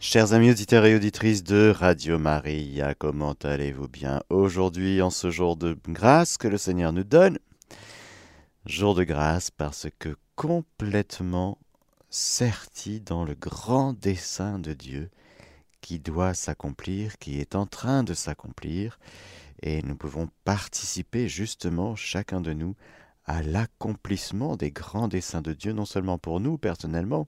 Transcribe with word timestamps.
Chers 0.00 0.32
amis 0.32 0.52
auditeurs 0.52 0.86
et 0.86 0.94
auditrices 0.94 1.42
de 1.42 1.74
Radio 1.76 2.20
Maria, 2.20 2.94
comment 2.94 3.34
allez-vous 3.42 3.88
bien 3.88 4.22
aujourd'hui 4.30 5.02
en 5.02 5.10
ce 5.10 5.32
jour 5.32 5.56
de 5.56 5.76
grâce 5.88 6.36
que 6.36 6.46
le 6.46 6.56
Seigneur 6.56 6.92
nous 6.92 7.02
donne? 7.02 7.40
Jour 8.64 8.94
de 8.94 9.02
grâce 9.02 9.50
parce 9.50 9.88
que 9.98 10.14
complètement 10.36 11.58
serti 12.10 13.00
dans 13.00 13.24
le 13.24 13.34
grand 13.34 13.92
dessein 13.92 14.60
de 14.60 14.72
Dieu 14.72 15.10
qui 15.80 15.98
doit 15.98 16.32
s'accomplir, 16.32 17.18
qui 17.18 17.40
est 17.40 17.56
en 17.56 17.66
train 17.66 18.04
de 18.04 18.14
s'accomplir, 18.14 19.00
et 19.62 19.82
nous 19.82 19.96
pouvons 19.96 20.28
participer 20.44 21.28
justement, 21.28 21.96
chacun 21.96 22.40
de 22.40 22.52
nous, 22.52 22.76
à 23.24 23.42
l'accomplissement 23.42 24.56
des 24.56 24.70
grands 24.70 25.08
desseins 25.08 25.42
de 25.42 25.54
Dieu, 25.54 25.72
non 25.72 25.84
seulement 25.84 26.18
pour 26.18 26.38
nous 26.38 26.56
personnellement, 26.56 27.26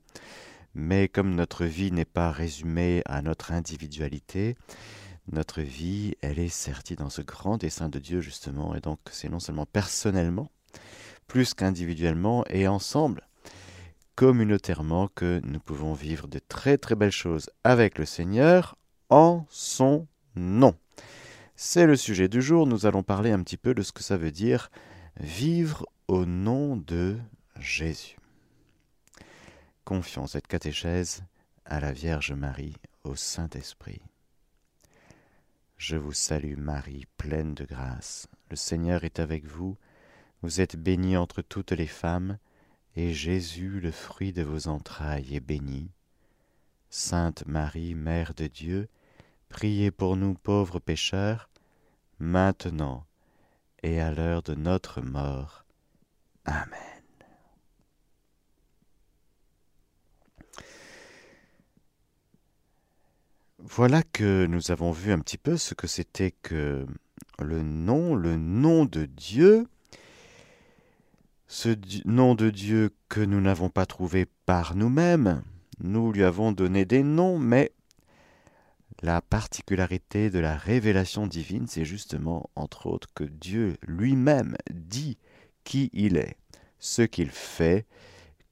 mais 0.73 1.07
comme 1.07 1.35
notre 1.35 1.65
vie 1.65 1.91
n'est 1.91 2.05
pas 2.05 2.31
résumée 2.31 3.01
à 3.05 3.21
notre 3.21 3.51
individualité, 3.51 4.55
notre 5.31 5.61
vie, 5.61 6.15
elle 6.21 6.39
est 6.39 6.49
sertie 6.49 6.95
dans 6.95 7.09
ce 7.09 7.21
grand 7.21 7.57
dessein 7.57 7.89
de 7.89 7.99
Dieu, 7.99 8.21
justement, 8.21 8.75
et 8.75 8.81
donc 8.81 8.99
c'est 9.11 9.29
non 9.29 9.39
seulement 9.39 9.65
personnellement, 9.65 10.51
plus 11.27 11.53
qu'individuellement, 11.53 12.43
et 12.49 12.67
ensemble, 12.67 13.27
communautairement, 14.15 15.07
que 15.07 15.41
nous 15.43 15.59
pouvons 15.59 15.93
vivre 15.93 16.27
de 16.27 16.39
très 16.39 16.77
très 16.77 16.95
belles 16.95 17.11
choses 17.11 17.49
avec 17.63 17.97
le 17.97 18.05
Seigneur 18.05 18.77
en 19.09 19.45
son 19.49 20.07
nom. 20.35 20.75
C'est 21.55 21.85
le 21.85 21.95
sujet 21.95 22.27
du 22.27 22.41
jour, 22.41 22.65
nous 22.65 22.85
allons 22.85 23.03
parler 23.03 23.31
un 23.31 23.43
petit 23.43 23.57
peu 23.57 23.73
de 23.73 23.83
ce 23.83 23.91
que 23.91 24.03
ça 24.03 24.17
veut 24.17 24.31
dire 24.31 24.71
vivre 25.19 25.85
au 26.07 26.25
nom 26.25 26.75
de 26.75 27.17
Jésus. 27.59 28.17
Confions 29.83 30.27
cette 30.27 30.47
catéchèse 30.47 31.23
à 31.65 31.79
la 31.79 31.91
Vierge 31.91 32.33
Marie, 32.33 32.75
au 33.03 33.15
Saint-Esprit. 33.15 34.01
Je 35.77 35.95
vous 35.95 36.13
salue 36.13 36.55
Marie, 36.57 37.05
pleine 37.17 37.55
de 37.55 37.65
grâce. 37.65 38.27
Le 38.49 38.55
Seigneur 38.55 39.03
est 39.03 39.19
avec 39.19 39.45
vous. 39.45 39.77
Vous 40.43 40.61
êtes 40.61 40.75
bénie 40.75 41.17
entre 41.17 41.41
toutes 41.41 41.71
les 41.71 41.87
femmes, 41.87 42.37
et 42.95 43.13
Jésus, 43.13 43.79
le 43.79 43.91
fruit 43.91 44.33
de 44.33 44.43
vos 44.43 44.67
entrailles, 44.67 45.35
est 45.35 45.39
béni. 45.39 45.89
Sainte 46.89 47.45
Marie, 47.47 47.95
Mère 47.95 48.33
de 48.35 48.47
Dieu, 48.47 48.89
priez 49.49 49.89
pour 49.89 50.17
nous 50.17 50.35
pauvres 50.35 50.79
pécheurs, 50.79 51.49
maintenant 52.19 53.05
et 53.81 53.99
à 53.99 54.11
l'heure 54.11 54.43
de 54.43 54.53
notre 54.53 55.01
mort. 55.01 55.65
Amen. 56.45 56.90
Voilà 63.63 64.01
que 64.01 64.47
nous 64.47 64.71
avons 64.71 64.91
vu 64.91 65.11
un 65.11 65.19
petit 65.19 65.37
peu 65.37 65.55
ce 65.55 65.75
que 65.75 65.85
c'était 65.85 66.31
que 66.41 66.87
le 67.39 67.61
nom, 67.61 68.15
le 68.15 68.35
nom 68.35 68.85
de 68.85 69.05
Dieu, 69.05 69.67
ce 71.47 71.75
nom 72.05 72.33
de 72.33 72.49
Dieu 72.49 72.89
que 73.07 73.21
nous 73.21 73.39
n'avons 73.39 73.69
pas 73.69 73.85
trouvé 73.85 74.25
par 74.47 74.75
nous-mêmes. 74.75 75.43
Nous 75.79 76.11
lui 76.11 76.23
avons 76.23 76.51
donné 76.51 76.85
des 76.85 77.03
noms, 77.03 77.37
mais 77.37 77.71
la 79.03 79.21
particularité 79.21 80.31
de 80.31 80.39
la 80.39 80.57
révélation 80.57 81.27
divine, 81.27 81.67
c'est 81.67 81.85
justement, 81.85 82.49
entre 82.55 82.87
autres, 82.87 83.09
que 83.13 83.23
Dieu 83.23 83.77
lui-même 83.83 84.57
dit 84.71 85.19
qui 85.63 85.91
il 85.93 86.17
est, 86.17 86.35
ce 86.79 87.03
qu'il 87.03 87.29
fait, 87.29 87.85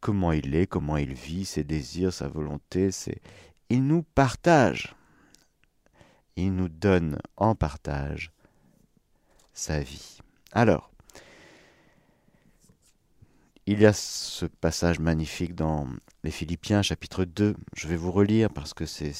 comment 0.02 0.34
il 0.34 0.54
est, 0.54 0.68
comment 0.68 0.98
il 0.98 1.14
vit, 1.14 1.46
ses 1.46 1.64
désirs, 1.64 2.14
sa 2.14 2.28
volonté. 2.28 2.92
Il 3.72 3.88
nous 3.88 4.04
partage 4.04 4.96
il 6.46 6.56
nous 6.56 6.70
donne 6.70 7.20
en 7.38 7.56
partage 7.56 8.32
sa 9.54 9.82
vie. 9.82 10.20
Alors, 10.52 10.92
il 13.66 13.82
y 13.82 13.86
a 13.86 13.94
ce 13.94 14.46
passage 14.46 15.00
magnifique 15.00 15.54
dans 15.54 15.88
les 16.24 16.32
Philippiens 16.32 16.82
chapitre 16.82 17.24
2. 17.24 17.56
Je 17.76 17.88
vais 17.88 17.96
vous 17.96 18.12
relire 18.12 18.50
parce 18.50 18.74
que 18.74 18.86
c'est 18.86 19.14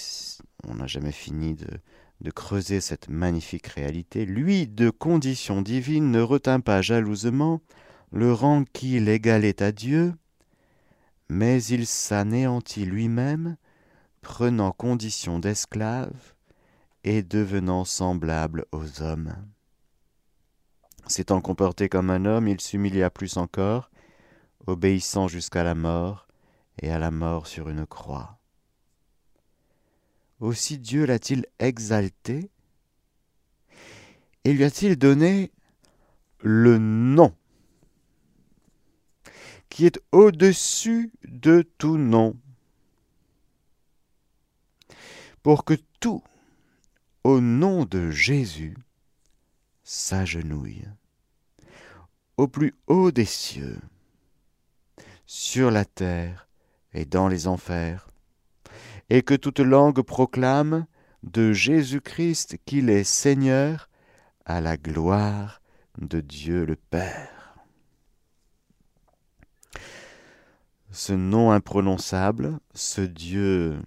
on 0.68 0.76
n'a 0.76 0.88
jamais 0.88 1.12
fini 1.12 1.56
de, 1.56 2.32
creuser 2.32 2.82
cette 2.82 3.10
magnifique 3.10 3.68
réalité. 3.68 4.26
Lui, 4.26 4.68
de 4.68 4.90
condition 4.90 5.62
divine, 5.62 6.12
ne 6.12 6.22
retint 6.22 6.60
pas 6.60 6.82
jalousement 6.82 7.62
le 8.12 8.34
rang 8.34 8.64
qu'il 8.74 9.08
égalait 9.08 9.62
à 9.62 9.72
Dieu, 9.72 10.14
mais 11.30 11.64
il 11.64 11.86
s'anéantit 11.86 12.86
lui-même, 12.86 13.56
prenant 14.22 14.72
condition 14.72 15.40
d'esclave 15.40 16.34
et 17.04 17.24
devenant 17.24 17.86
semblable 17.86 18.66
aux 18.72 19.02
hommes. 19.02 19.36
S'étant 21.08 21.42
comporté 21.42 21.90
comme 21.90 22.10
un 22.10 22.26
homme, 22.26 22.48
il 22.48 22.62
s'humilia 22.62 23.10
plus 23.10 23.38
encore, 23.38 23.90
obéissant 24.68 25.28
jusqu'à 25.28 25.64
la 25.64 25.76
mort, 25.76 26.28
et 26.82 26.92
à 26.92 27.00
la 27.00 27.12
mort 27.12 27.48
sur 27.48 27.70
une 27.70 27.86
croix. 27.86 28.38
Aussi 30.40 30.78
Dieu 30.78 31.06
l'a-t-il 31.06 31.46
exalté, 31.60 32.50
et 34.44 34.54
lui 34.54 34.64
a-t-il 34.64 34.96
donné 34.96 35.52
le 36.42 36.78
nom, 36.78 37.36
qui 39.70 39.86
est 39.86 40.00
au-dessus 40.12 41.12
de 41.26 41.68
tout 41.78 41.98
nom, 41.98 42.38
pour 45.44 45.66
que 45.66 45.74
tout 46.00 46.24
au 47.24 47.42
nom 47.42 47.86
de 47.86 48.12
Jésus, 48.12 48.78
s'agenouille 49.84 50.86
au 52.40 52.48
plus 52.48 52.74
haut 52.88 53.12
des 53.12 53.26
cieux, 53.26 53.82
sur 55.26 55.72
la 55.72 55.84
terre 55.84 56.48
et 56.94 57.04
dans 57.04 57.28
les 57.28 57.48
enfers, 57.48 58.08
et 59.10 59.24
que 59.24 59.34
toute 59.34 59.60
langue 59.60 60.02
proclame 60.02 60.86
de 61.24 61.52
Jésus-Christ 61.52 62.56
qu'il 62.64 62.90
est 62.90 63.04
Seigneur 63.04 63.90
à 64.46 64.62
la 64.62 64.78
gloire 64.78 65.62
de 65.98 66.22
Dieu 66.22 66.66
le 66.66 66.78
Père. 66.78 67.58
Ce 70.92 71.12
nom 71.12 71.52
imprononçable, 71.52 72.58
ce 72.74 73.02
Dieu 73.02 73.82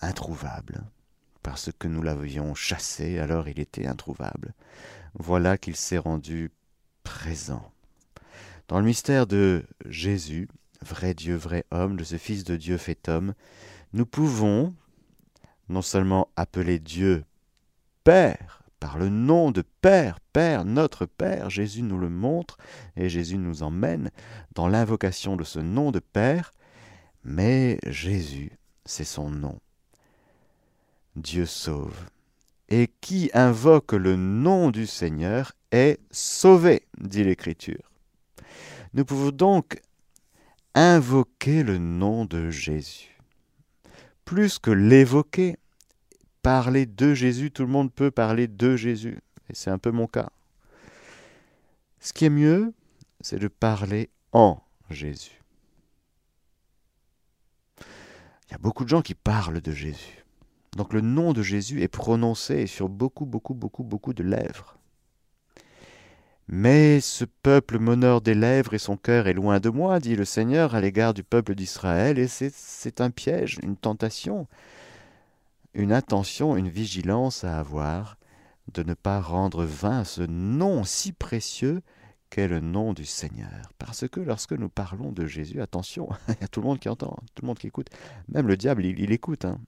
introuvable, 0.00 0.84
parce 1.46 1.70
que 1.78 1.86
nous 1.86 2.02
l'avions 2.02 2.56
chassé, 2.56 3.20
alors 3.20 3.46
il 3.48 3.60
était 3.60 3.86
introuvable. 3.86 4.52
Voilà 5.14 5.56
qu'il 5.56 5.76
s'est 5.76 5.96
rendu 5.96 6.50
présent. 7.04 7.70
Dans 8.66 8.80
le 8.80 8.84
mystère 8.84 9.28
de 9.28 9.64
Jésus, 9.84 10.48
vrai 10.82 11.14
Dieu, 11.14 11.36
vrai 11.36 11.64
homme, 11.70 11.96
de 11.96 12.02
ce 12.02 12.16
Fils 12.16 12.42
de 12.42 12.56
Dieu 12.56 12.78
fait 12.78 13.08
homme, 13.08 13.32
nous 13.92 14.06
pouvons 14.06 14.74
non 15.68 15.82
seulement 15.82 16.30
appeler 16.34 16.80
Dieu 16.80 17.24
Père, 18.02 18.64
par 18.80 18.98
le 18.98 19.08
nom 19.08 19.52
de 19.52 19.62
Père, 19.82 20.18
Père, 20.32 20.64
notre 20.64 21.06
Père, 21.06 21.48
Jésus 21.48 21.84
nous 21.84 21.98
le 21.98 22.08
montre 22.08 22.58
et 22.96 23.08
Jésus 23.08 23.38
nous 23.38 23.62
emmène 23.62 24.10
dans 24.56 24.66
l'invocation 24.66 25.36
de 25.36 25.44
ce 25.44 25.60
nom 25.60 25.92
de 25.92 26.00
Père, 26.00 26.50
mais 27.22 27.78
Jésus, 27.86 28.58
c'est 28.84 29.04
son 29.04 29.30
nom. 29.30 29.60
Dieu 31.16 31.46
sauve. 31.46 31.96
Et 32.68 32.90
qui 33.00 33.30
invoque 33.32 33.92
le 33.92 34.16
nom 34.16 34.70
du 34.70 34.86
Seigneur 34.86 35.52
est 35.70 35.98
sauvé, 36.10 36.82
dit 36.98 37.24
l'Écriture. 37.24 37.90
Nous 38.92 39.04
pouvons 39.04 39.30
donc 39.30 39.80
invoquer 40.74 41.62
le 41.62 41.78
nom 41.78 42.24
de 42.24 42.50
Jésus. 42.50 43.18
Plus 44.24 44.58
que 44.58 44.70
l'évoquer, 44.70 45.56
parler 46.42 46.86
de 46.86 47.14
Jésus, 47.14 47.50
tout 47.50 47.62
le 47.62 47.68
monde 47.68 47.92
peut 47.92 48.10
parler 48.10 48.48
de 48.48 48.76
Jésus. 48.76 49.18
Et 49.48 49.54
c'est 49.54 49.70
un 49.70 49.78
peu 49.78 49.90
mon 49.90 50.06
cas. 50.06 50.30
Ce 52.00 52.12
qui 52.12 52.24
est 52.24 52.30
mieux, 52.30 52.74
c'est 53.20 53.38
de 53.38 53.48
parler 53.48 54.10
en 54.32 54.60
Jésus. 54.90 55.40
Il 57.80 58.52
y 58.52 58.54
a 58.54 58.58
beaucoup 58.58 58.84
de 58.84 58.88
gens 58.88 59.02
qui 59.02 59.14
parlent 59.14 59.60
de 59.60 59.72
Jésus. 59.72 60.25
Donc 60.76 60.92
le 60.92 61.00
nom 61.00 61.32
de 61.32 61.42
Jésus 61.42 61.82
est 61.82 61.88
prononcé 61.88 62.66
sur 62.66 62.88
beaucoup, 62.88 63.24
beaucoup, 63.24 63.54
beaucoup, 63.54 63.82
beaucoup 63.82 64.12
de 64.12 64.22
lèvres. 64.22 64.76
Mais 66.48 67.00
ce 67.00 67.24
peuple 67.24 67.78
m'honore 67.78 68.20
des 68.20 68.34
lèvres 68.34 68.74
et 68.74 68.78
son 68.78 68.96
cœur 68.96 69.26
est 69.26 69.32
loin 69.32 69.58
de 69.58 69.70
moi, 69.70 69.98
dit 69.98 70.14
le 70.14 70.24
Seigneur 70.24 70.74
à 70.74 70.80
l'égard 70.80 71.14
du 71.14 71.24
peuple 71.24 71.54
d'Israël, 71.54 72.18
et 72.18 72.28
c'est 72.28 73.00
un 73.00 73.10
piège, 73.10 73.58
une 73.62 73.76
tentation, 73.76 74.46
une 75.74 75.92
intention, 75.92 76.56
une 76.56 76.68
vigilance 76.68 77.42
à 77.42 77.58
avoir 77.58 78.16
de 78.72 78.82
ne 78.82 78.94
pas 78.94 79.20
rendre 79.20 79.64
vain 79.64 80.04
ce 80.04 80.22
nom 80.22 80.84
si 80.84 81.12
précieux 81.12 81.82
qu'est 82.30 82.48
le 82.48 82.60
nom 82.60 82.92
du 82.92 83.06
Seigneur. 83.06 83.72
Parce 83.78 84.06
que 84.06 84.20
lorsque 84.20 84.52
nous 84.52 84.68
parlons 84.68 85.10
de 85.10 85.26
Jésus, 85.26 85.62
attention, 85.62 86.08
il 86.28 86.36
y 86.40 86.44
a 86.44 86.48
tout 86.48 86.60
le 86.60 86.66
monde 86.66 86.78
qui 86.78 86.88
entend, 86.88 87.16
tout 87.34 87.42
le 87.42 87.46
monde 87.46 87.58
qui 87.58 87.66
écoute, 87.66 87.88
même 88.28 88.46
le 88.46 88.56
diable, 88.56 88.84
il, 88.84 89.10
écoute. 89.10 89.46
Hein 89.46 89.58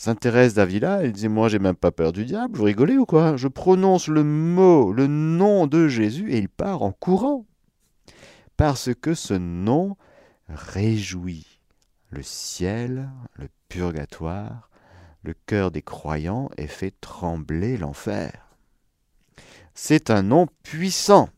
Sainte 0.00 0.20
Thérèse 0.20 0.54
d'Avila, 0.54 1.02
elle 1.02 1.10
disait 1.10 1.26
Moi, 1.26 1.48
j'ai 1.48 1.58
même 1.58 1.74
pas 1.74 1.90
peur 1.90 2.12
du 2.12 2.24
diable, 2.24 2.56
vous 2.56 2.62
rigolez 2.62 2.96
ou 2.96 3.04
quoi? 3.04 3.36
Je 3.36 3.48
prononce 3.48 4.06
le 4.06 4.22
mot, 4.22 4.92
le 4.92 5.08
nom 5.08 5.66
de 5.66 5.88
Jésus, 5.88 6.32
et 6.32 6.38
il 6.38 6.48
part 6.48 6.82
en 6.82 6.92
courant. 6.92 7.46
Parce 8.56 8.90
que 8.94 9.14
ce 9.14 9.34
nom 9.34 9.96
réjouit 10.48 11.60
le 12.10 12.22
ciel, 12.22 13.10
le 13.34 13.48
purgatoire, 13.68 14.70
le 15.24 15.34
cœur 15.46 15.72
des 15.72 15.82
croyants 15.82 16.48
et 16.58 16.68
fait 16.68 16.94
trembler 17.00 17.76
l'enfer. 17.76 18.54
C'est 19.74 20.10
un 20.10 20.22
nom 20.22 20.46
puissant. 20.62 21.28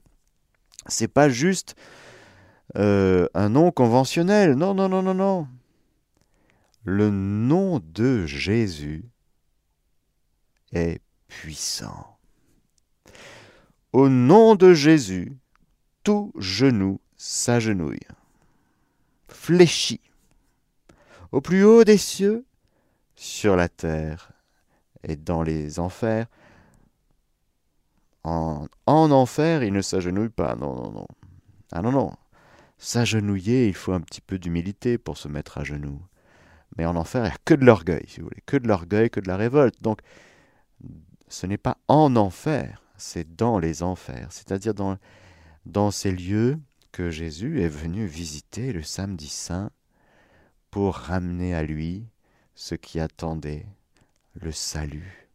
C'est 0.87 1.09
pas 1.09 1.31
juste 1.31 1.77
euh, 2.77 3.27
un 3.33 3.49
nom 3.49 3.71
conventionnel. 3.71 4.53
Non, 4.53 4.75
non, 4.75 4.91
non, 4.91 5.01
non, 5.01 5.15
non. 5.15 5.49
Le 6.93 7.09
nom 7.11 7.79
de 7.79 8.27
Jésus 8.27 9.05
est 10.73 11.01
puissant. 11.29 12.19
Au 13.93 14.09
nom 14.09 14.57
de 14.57 14.75
Jésus, 14.75 15.39
tout 16.03 16.33
genou 16.37 17.01
s'agenouille, 17.17 18.09
fléchit, 19.29 20.01
au 21.31 21.41
plus 21.41 21.63
haut 21.63 21.85
des 21.85 21.97
cieux, 21.97 22.45
sur 23.15 23.55
la 23.55 23.69
terre 23.69 24.33
et 25.05 25.15
dans 25.15 25.45
les 25.45 25.79
enfers. 25.79 26.27
En, 28.25 28.67
en 28.87 29.13
enfer, 29.13 29.63
il 29.63 29.73
ne 29.73 29.81
s'agenouille 29.81 30.29
pas. 30.29 30.57
Non, 30.57 30.75
non, 30.75 30.91
non. 30.91 31.07
Ah 31.71 31.83
non, 31.83 31.93
non. 31.93 32.13
S'agenouiller, 32.79 33.69
il 33.69 33.75
faut 33.75 33.93
un 33.93 34.01
petit 34.01 34.21
peu 34.21 34.41
d'humilité 34.41 34.99
pour 34.99 35.17
se 35.17 35.29
mettre 35.29 35.59
à 35.59 35.63
genoux. 35.63 36.03
Mais 36.77 36.87
en 36.87 36.97
enfer, 36.97 37.23
il 37.23 37.29
n'y 37.29 37.35
a 37.35 37.39
que 37.45 37.55
de 37.55 37.65
l'orgueil, 37.65 38.05
si 38.07 38.21
vous 38.21 38.29
voulez. 38.29 38.43
Que 38.47 38.57
de 38.57 38.69
l'orgueil, 38.69 39.11
que 39.11 39.21
de 39.21 39.29
la 39.29 39.37
révolte. 39.37 39.83
Donc, 39.83 40.01
ce 41.29 41.47
n'est 41.47 41.59
pas 41.59 41.79
en 41.89 42.17
enfer, 42.17 42.83
c'est 42.97 43.37
dans 43.37 43.59
les 43.59 43.83
enfers. 43.83 44.29
C'est-à-dire 44.31 44.75
dans, 44.75 44.97
dans 45.67 45.91
ces 45.91 46.13
lieux 46.13 46.59
que 46.93 47.11
Jésus 47.11 47.63
est 47.63 47.69
venu 47.69 48.07
visiter 48.07 48.73
le 48.73 48.83
samedi 48.83 49.29
saint 49.29 49.71
pour 50.71 50.97
ramener 50.97 51.55
à 51.55 51.63
lui 51.63 52.07
ce 52.55 52.75
qui 52.75 53.01
attendait 53.01 53.67
le 54.35 54.53
salut. 54.53 55.29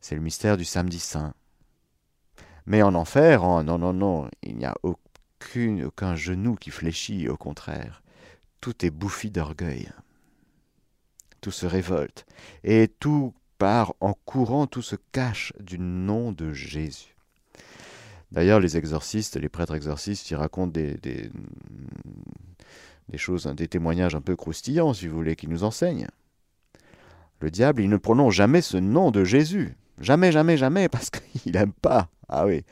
C'est 0.00 0.14
le 0.14 0.20
mystère 0.20 0.56
du 0.56 0.64
samedi 0.64 1.00
saint. 1.00 1.34
Mais 2.66 2.82
en 2.82 2.94
enfer, 2.94 3.42
oh, 3.44 3.62
non, 3.62 3.78
non, 3.78 3.92
non, 3.92 4.30
il 4.42 4.56
n'y 4.56 4.64
a 4.64 4.74
aucune, 4.82 5.84
aucun 5.84 6.14
genou 6.16 6.54
qui 6.54 6.70
fléchit, 6.70 7.28
au 7.28 7.36
contraire. 7.36 8.02
Tout 8.60 8.84
est 8.84 8.90
bouffi 8.90 9.30
d'orgueil. 9.30 9.90
Tout 11.40 11.50
se 11.50 11.66
révolte. 11.66 12.26
Et 12.64 12.88
tout 12.88 13.34
part 13.58 13.94
en 14.00 14.14
courant, 14.14 14.66
tout 14.66 14.82
se 14.82 14.96
cache 15.12 15.52
du 15.60 15.78
nom 15.78 16.32
de 16.32 16.52
Jésus. 16.52 17.14
D'ailleurs, 18.30 18.60
les 18.60 18.76
exorcistes, 18.76 19.36
les 19.36 19.48
prêtres 19.48 19.74
exorcistes, 19.74 20.30
ils 20.30 20.36
racontent 20.36 20.70
des, 20.70 21.30
choses, 23.16 23.46
des 23.56 23.68
témoignages 23.68 24.14
un 24.14 24.20
peu 24.20 24.36
croustillants, 24.36 24.92
si 24.92 25.08
vous 25.08 25.16
voulez, 25.16 25.34
qui 25.34 25.48
nous 25.48 25.64
enseignent. 25.64 26.08
Le 27.40 27.50
diable, 27.50 27.82
il 27.82 27.88
ne 27.88 27.96
prononce 27.96 28.34
jamais 28.34 28.60
ce 28.60 28.76
nom 28.76 29.10
de 29.10 29.24
Jésus. 29.24 29.76
Jamais, 30.00 30.30
jamais, 30.32 30.56
jamais, 30.56 30.88
parce 30.90 31.10
qu'il 31.10 31.52
n'aime 31.52 31.72
pas. 31.72 32.08
Ah 32.28 32.46
oui. 32.46 32.64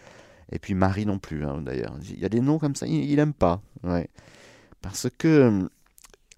Et 0.53 0.59
puis 0.59 0.75
Marie 0.75 1.06
non 1.06 1.19
plus, 1.19 1.44
hein, 1.44 1.62
d'ailleurs. 1.62 1.97
Il 2.03 2.21
y 2.21 2.25
a 2.25 2.29
des 2.29 2.41
noms 2.41 2.59
comme 2.59 2.77
ça, 2.77 2.87
il 2.87 3.17
n'aime 3.17 3.33
pas. 3.33 3.62
Ouais. 3.83 4.09
Parce 4.83 5.09
que 5.19 5.69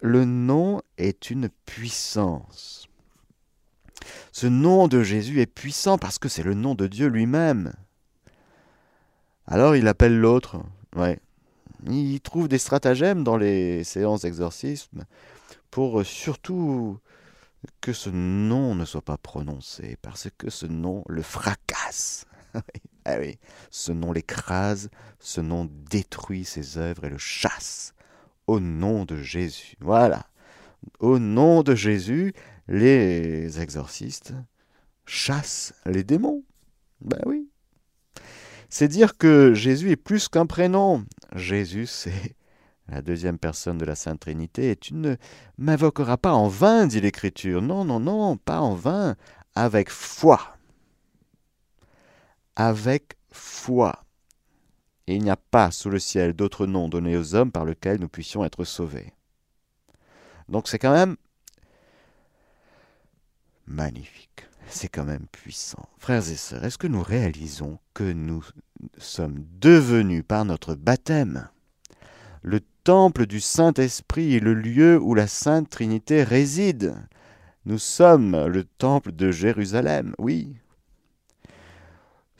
le 0.01 0.25
nom 0.25 0.81
est 0.97 1.31
une 1.31 1.49
puissance. 1.67 2.89
Ce 4.33 4.47
nom 4.47 4.89
de 4.89 5.03
Jésus 5.03 5.41
est 5.41 5.47
puissant 5.47 5.99
parce 5.99 6.19
que 6.19 6.29
c'est 6.29 6.43
le 6.43 6.55
nom 6.55 6.75
de 6.75 6.87
Dieu 6.87 7.09
lui-même. 7.09 7.73
Alors 9.47 9.77
il 9.77 9.89
appelle 9.89 10.19
l'autre. 10.19 10.61
Ouais. 10.95 11.19
Il 11.87 12.21
trouve 12.21 12.49
des 12.49 12.59
stratagèmes 12.59 13.25
dans 13.25 13.37
les 13.37 13.85
séances 13.85 14.23
d'exorcisme 14.23 15.05
pour 15.71 16.05
surtout 16.05 16.99
que 17.81 17.93
ce 17.93 18.11
nom 18.11 18.75
ne 18.75 18.85
soit 18.85 19.03
pas 19.03 19.19
prononcé, 19.19 19.97
parce 20.03 20.29
que 20.39 20.51
ce 20.51 20.67
nom 20.67 21.05
le 21.09 21.23
fracasse. 21.23 22.25
ah 23.05 23.17
ce 23.71 23.93
nom 23.93 24.13
l'écrase, 24.13 24.91
ce 25.19 25.41
nom 25.41 25.69
détruit 25.91 26.45
ses 26.45 26.79
œuvres 26.79 27.05
et 27.05 27.11
le 27.11 27.19
chasse. 27.19 27.95
Au 28.49 28.61
nom 28.61 29.05
de 29.05 29.17
Jésus. 29.17 29.77
Voilà. 29.79 30.27
Au 31.01 31.19
nom 31.19 31.63
de 31.63 31.75
Jésus, 31.75 32.33
les 32.67 33.61
exorcistes 33.61 34.33
chassent 35.05 35.75
les 35.85 36.03
démons. 36.03 36.43
Ben 37.03 37.21
oui. 37.27 37.51
C'est 38.71 38.89
dire 38.89 39.19
que 39.19 39.53
Jésus 39.53 39.91
est 39.91 39.97
plus 39.97 40.29
qu'un 40.29 40.47
prénom. 40.47 41.05
Jésus, 41.35 41.87
c'est 41.87 42.37
la 42.89 43.03
deuxième 43.03 43.39
personne 43.39 43.77
de 43.77 43.85
la 43.85 43.95
Sainte 43.95 44.21
Trinité, 44.21 44.71
et 44.71 44.77
tu 44.77 44.95
ne 44.95 45.17
m'invoqueras 45.59 46.17
pas 46.17 46.33
en 46.33 46.49
vain, 46.49 46.87
dit 46.87 47.03
l'Écriture. 47.03 47.61
Non, 47.61 47.85
non, 47.85 48.01
non, 48.01 48.39
pas 48.39 48.61
en 48.61 48.75
vain, 48.75 49.15
avec 49.55 49.91
foi. 49.91 50.41
Avec 52.57 53.19
foi. 53.31 54.05
Il 55.15 55.23
n'y 55.23 55.31
a 55.31 55.37
pas 55.37 55.71
sous 55.71 55.91
le 55.91 55.99
ciel 55.99 56.35
d'autre 56.35 56.67
nom 56.67 56.89
donné 56.89 57.17
aux 57.17 57.35
hommes 57.35 57.53
par 57.53 57.65
lequel 57.65 58.01
nous 58.01 58.09
puissions 58.09 58.45
être 58.45 58.65
sauvés. 58.65 59.13
Donc 60.49 60.69
c'est 60.69 60.79
quand 60.79 60.93
même 60.93 61.17
magnifique 63.67 64.29
c'est 64.71 64.89
quand 64.89 65.05
même 65.05 65.27
puissant. 65.33 65.89
Frères 65.99 66.29
et 66.31 66.37
sœurs, 66.37 66.65
est-ce 66.65 66.79
que 66.79 66.87
nous 66.87 67.03
réalisons 67.03 67.79
que 67.95 68.05
nous 68.05 68.45
sommes 68.99 69.45
devenus 69.61 70.23
par 70.27 70.45
notre 70.45 70.75
baptême 70.75 71.49
le 72.43 72.61
temple 72.85 73.27
du 73.27 73.41
Saint-Esprit 73.41 74.35
et 74.35 74.41
le 74.41 74.55
lieu 74.55 74.99
où 75.01 75.15
la 75.15 75.27
Sainte 75.27 75.69
Trinité 75.69 76.23
réside? 76.23 76.95
Nous 77.67 77.79
sommes 77.79 78.47
le 78.47 78.65
temple 78.65 79.13
de 79.13 79.31
Jérusalem, 79.31 80.15
oui. 80.19 80.57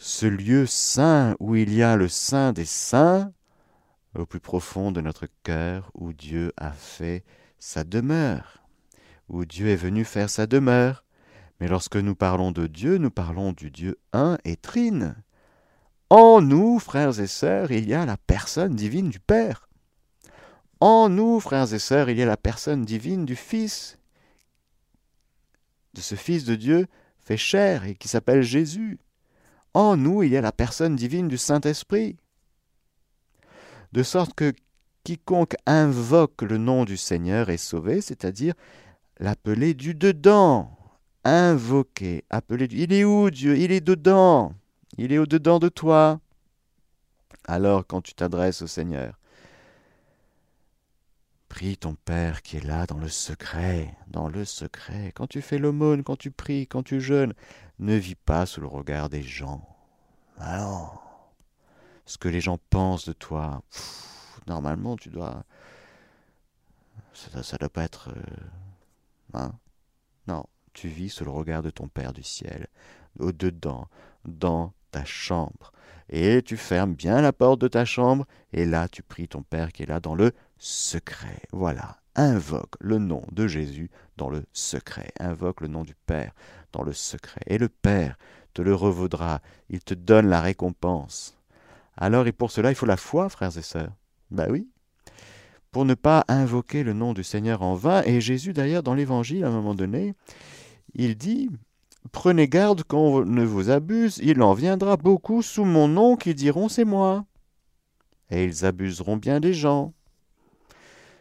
Ce 0.01 0.27
lieu 0.27 0.65
saint 0.65 1.35
où 1.41 1.57
il 1.57 1.75
y 1.75 1.83
a 1.83 1.97
le 1.97 2.07
Saint 2.07 2.53
des 2.53 2.65
Saints, 2.65 3.33
au 4.15 4.27
plus 4.27 4.39
profond 4.39 4.93
de 4.93 5.01
notre 5.01 5.27
cœur, 5.43 5.91
où 5.95 6.13
Dieu 6.13 6.53
a 6.57 6.71
fait 6.71 7.25
sa 7.59 7.83
demeure, 7.83 8.63
où 9.29 9.45
Dieu 9.45 9.67
est 9.67 9.77
venu 9.77 10.05
faire 10.05 10.31
sa 10.31 10.47
demeure, 10.47 11.05
mais 11.59 11.67
lorsque 11.67 11.97
nous 11.97 12.15
parlons 12.15 12.53
de 12.53 12.69
Dieu, 12.69 12.99
nous 12.99 13.11
parlons 13.11 13.53
du 13.53 13.73
Dieu 13.73 13.99
un 14.13 14.39
et 14.45 14.55
trine. 14.55 15.17
En 16.11 16.41
nous, 16.41 16.79
frères 16.79 17.19
et 17.19 17.27
sœurs, 17.27 17.73
il 17.73 17.89
y 17.89 17.95
a 17.95 18.07
la 18.07 18.17
personne 18.17 18.77
divine 18.77 19.11
du 19.11 19.19
Père. 19.19 19.69
En 20.79 21.09
nous, 21.09 21.41
frères 21.41 21.75
et 21.75 21.81
sœurs, 21.81 22.09
il 22.09 22.19
y 22.19 22.23
a 22.23 22.27
la 22.27 22.37
personne 22.37 22.85
divine 22.85 23.27
du 23.27 23.35
Fils, 23.35 23.99
de 25.95 26.01
ce 26.01 26.15
Fils 26.15 26.45
de 26.45 26.55
Dieu 26.55 26.87
fait 27.19 27.37
chair 27.37 27.85
et 27.85 27.97
qui 27.97 28.07
s'appelle 28.07 28.43
Jésus. 28.43 29.01
En 29.75 29.97
nous, 29.97 30.23
il 30.23 30.33
y 30.33 30.37
a 30.37 30.41
la 30.41 30.53
personne 30.53 30.97
divine 30.97 31.29
du 31.29 31.39
Saint-Esprit. 31.39 32.17
De 33.93 34.03
sorte 34.03 34.35
que 34.35 34.53
quiconque 35.05 35.57
invoque 35.67 36.43
le 36.43 36.59
nom 36.59 36.85
du 36.85 36.97
Seigneur 36.97 37.49
est 37.51 37.57
sauvé, 37.57 38.01
c'est-à-dire 38.01 38.55
l'appelé 39.19 39.75
du 39.75 39.95
dedans, 39.95 40.71
invoquer, 41.25 42.25
appeler 42.31 42.69
Il 42.71 42.93
est 42.93 43.05
où 43.05 43.31
Dieu? 43.31 43.57
Il 43.57 43.73
est 43.73 43.81
dedans. 43.81 44.53
Il 44.97 45.13
est 45.13 45.19
au-dedans 45.19 45.59
de 45.59 45.69
toi. 45.69 46.21
Alors 47.47 47.87
quand 47.87 48.03
tu 48.03 48.15
t'adresses 48.15 48.63
au 48.63 48.67
Seigneur, 48.67 49.19
prie 51.49 51.77
ton 51.77 51.95
Père 51.95 52.43
qui 52.43 52.57
est 52.57 52.65
là 52.65 52.87
dans 52.87 52.99
le 52.99 53.09
secret, 53.09 53.95
dans 54.07 54.29
le 54.29 54.45
secret. 54.45 55.13
Quand 55.15 55.27
tu 55.27 55.43
fais 55.43 55.59
l'aumône, 55.59 56.05
quand 56.05 56.17
tu 56.17 56.31
pries, 56.31 56.67
quand 56.67 56.83
tu 56.83 57.01
jeûnes, 57.01 57.35
ne 57.79 57.95
vis 57.95 58.15
pas 58.15 58.47
sous 58.47 58.61
le 58.61 58.67
regard 58.67 59.09
des 59.09 59.23
gens. 59.23 59.67
Alors, 60.39 61.33
ce 62.07 62.19
que 62.19 62.29
les 62.29 62.41
gens 62.41 62.59
pensent 62.71 63.09
de 63.09 63.13
toi, 63.13 63.63
normalement 64.47 64.97
tu 64.97 65.09
dois... 65.09 65.45
Ça, 67.15 67.43
ça 67.43 67.57
doit 67.57 67.69
pas 67.69 67.85
être... 67.85 68.11
Euh, 68.11 69.35
hein? 69.35 69.53
Non, 70.29 70.45
tu 70.73 70.89
vis 70.89 71.09
sous 71.09 71.25
le 71.25 71.31
regard 71.31 71.63
de 71.63 71.71
ton 71.71 71.89
Père 71.89 72.13
du 72.13 72.23
ciel, 72.23 72.69
au-dedans, 73.19 73.89
dans 74.25 74.73
ta 74.91 75.05
chambre. 75.05 75.73
Et 76.11 76.43
tu 76.43 76.57
fermes 76.57 76.95
bien 76.95 77.21
la 77.21 77.33
porte 77.33 77.61
de 77.61 77.69
ta 77.69 77.85
chambre, 77.85 78.27
et 78.53 78.65
là 78.65 78.89
tu 78.89 79.03
pries 79.03 79.29
ton 79.29 79.43
Père 79.43 79.73
qui 79.73 79.83
est 79.83 79.87
là 79.87 80.01
dans 80.01 80.15
le 80.15 80.33
secret. 80.59 81.43
Voilà, 81.53 81.99
invoque 82.15 82.75
le 82.81 82.99
nom 82.99 83.23
de 83.33 83.47
Jésus 83.47 83.91
dans 84.17 84.31
le 84.31 84.45
secret. 84.53 85.13
Invoque 85.21 85.61
le 85.61 85.69
nom 85.69 85.85
du 85.85 85.95
Père 86.07 86.33
dans 86.73 86.83
le 86.83 86.93
secret. 86.93 87.41
Et 87.47 87.59
le 87.59 87.69
Père 87.69 88.17
te 88.55 88.63
le 88.63 88.75
revaudra, 88.75 89.41
il 89.71 89.81
te 89.81 89.95
donne 89.95 90.29
la 90.29 90.41
récompense. 90.41 91.39
Alors, 91.97 92.27
et 92.27 92.33
pour 92.33 92.51
cela, 92.51 92.71
il 92.71 92.75
faut 92.75 92.87
la 92.87 92.97
foi, 92.97 93.29
frères 93.29 93.57
et 93.57 93.63
sœurs? 93.63 93.93
Ben 94.31 94.49
oui. 94.51 94.69
pour 95.71 95.85
ne 95.85 95.95
pas 95.95 96.25
invoquer 96.29 96.83
le 96.83 96.93
nom 96.93 97.13
du 97.13 97.25
Seigneur 97.25 97.63
en 97.63 97.75
vain. 97.75 98.03
Et 98.05 98.21
Jésus, 98.21 98.53
d'ailleurs, 98.53 98.83
dans 98.83 98.95
l'Évangile, 98.95 99.45
à 99.45 99.49
un 99.49 99.53
moment 99.53 99.75
donné, 99.75 100.15
il 100.95 101.17
dit 101.17 101.51
Prenez 102.13 102.49
garde 102.49 102.85
qu'on 102.85 103.25
ne 103.25 103.45
vous 103.45 103.71
abuse, 103.71 104.19
il 104.23 104.41
en 104.43 104.55
viendra 104.55 104.97
beaucoup 104.97 105.43
sous 105.43 105.65
mon 105.65 105.89
nom 105.89 106.17
qui 106.17 106.35
diront 106.35 106.69
c'est 106.69 106.85
moi. 106.85 107.27
Et 108.31 108.45
ils 108.45 108.65
abuseront 108.65 109.17
bien 109.17 109.41
des 109.41 109.55
gens. 109.55 109.93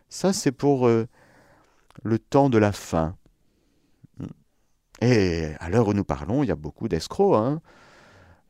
Ça, 0.09 0.33
c'est 0.33 0.51
pour 0.51 0.87
euh, 0.87 1.07
le 2.03 2.19
temps 2.19 2.49
de 2.49 2.57
la 2.57 2.71
fin. 2.71 3.15
Et 5.01 5.51
à 5.59 5.69
l'heure 5.69 5.87
où 5.87 5.93
nous 5.93 6.03
parlons, 6.03 6.43
il 6.43 6.47
y 6.47 6.51
a 6.51 6.55
beaucoup 6.55 6.87
d'escrocs. 6.87 7.35
Hein. 7.35 7.61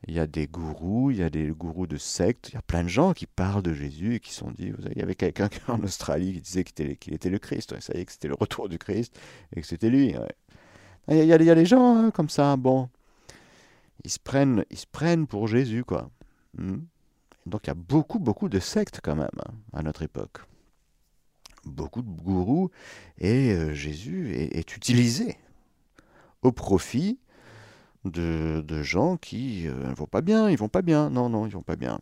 Il 0.06 0.14
y 0.14 0.20
a 0.20 0.26
des 0.26 0.46
gourous, 0.46 1.10
il 1.10 1.18
y 1.18 1.22
a 1.22 1.30
des 1.30 1.48
gourous 1.48 1.86
de 1.86 1.96
sectes, 1.96 2.50
il 2.50 2.54
y 2.54 2.56
a 2.56 2.62
plein 2.62 2.84
de 2.84 2.88
gens 2.88 3.12
qui 3.12 3.26
parlent 3.26 3.62
de 3.62 3.74
Jésus 3.74 4.14
et 4.14 4.20
qui 4.20 4.32
sont 4.32 4.52
dit, 4.52 4.72
il 4.92 4.98
y 4.98 5.02
avait 5.02 5.16
quelqu'un 5.16 5.50
en 5.68 5.82
Australie 5.82 6.34
qui 6.34 6.40
disait 6.40 6.64
qu'il 6.64 7.14
était, 7.14 7.30
le 7.30 7.38
Christ, 7.38 7.78
ça 7.80 7.92
y 7.94 8.00
est, 8.00 8.04
que 8.04 8.12
c'était 8.12 8.28
le 8.28 8.34
retour 8.34 8.68
du 8.68 8.78
Christ 8.78 9.18
et 9.54 9.60
que 9.60 9.66
c'était 9.66 9.90
lui. 9.90 10.14
Il, 11.08 11.16
y 11.16 11.32
a, 11.32 11.36
il, 11.36 11.54
des 11.54 11.66
gens 11.66 11.96
hein, 11.96 12.10
comme 12.12 12.28
ça, 12.28 12.56
bon, 12.56 12.88
ils 14.04 14.10
se 14.10 14.20
prennent, 14.20 14.64
ils 14.70 14.78
se 14.78 14.86
prennent 14.86 15.26
pour 15.26 15.48
Jésus, 15.48 15.84
quoi. 15.84 16.10
Hmm. 16.56 16.78
Donc 17.44 17.62
il 17.64 17.68
y 17.68 17.70
a 17.70 17.74
beaucoup, 17.74 18.20
beaucoup 18.20 18.48
de 18.48 18.60
sectes 18.60 19.00
quand 19.02 19.16
même 19.16 19.28
hein, 19.46 19.52
à 19.72 19.82
notre 19.82 20.02
époque. 20.02 20.38
Beaucoup 21.68 22.02
de 22.02 22.10
gourous 22.10 22.70
et 23.18 23.52
euh, 23.52 23.74
Jésus 23.74 24.34
est, 24.34 24.76
utilisé 24.76 25.36
au 26.42 26.52
profit 26.52 27.18
de, 28.04 28.64
gens 28.82 29.16
qui 29.16 29.64
ne 29.64 29.70
euh, 29.70 29.94
vont 29.94 30.06
pas 30.06 30.20
bien, 30.20 30.48
ils 30.48 30.58
vont 30.58 30.68
pas 30.68 30.82
bien. 30.82 31.10
Non, 31.10 31.28
non, 31.28 31.46
ils 31.46 31.52
vont 31.52 31.62
pas 31.62 31.76
bien. 31.76 31.98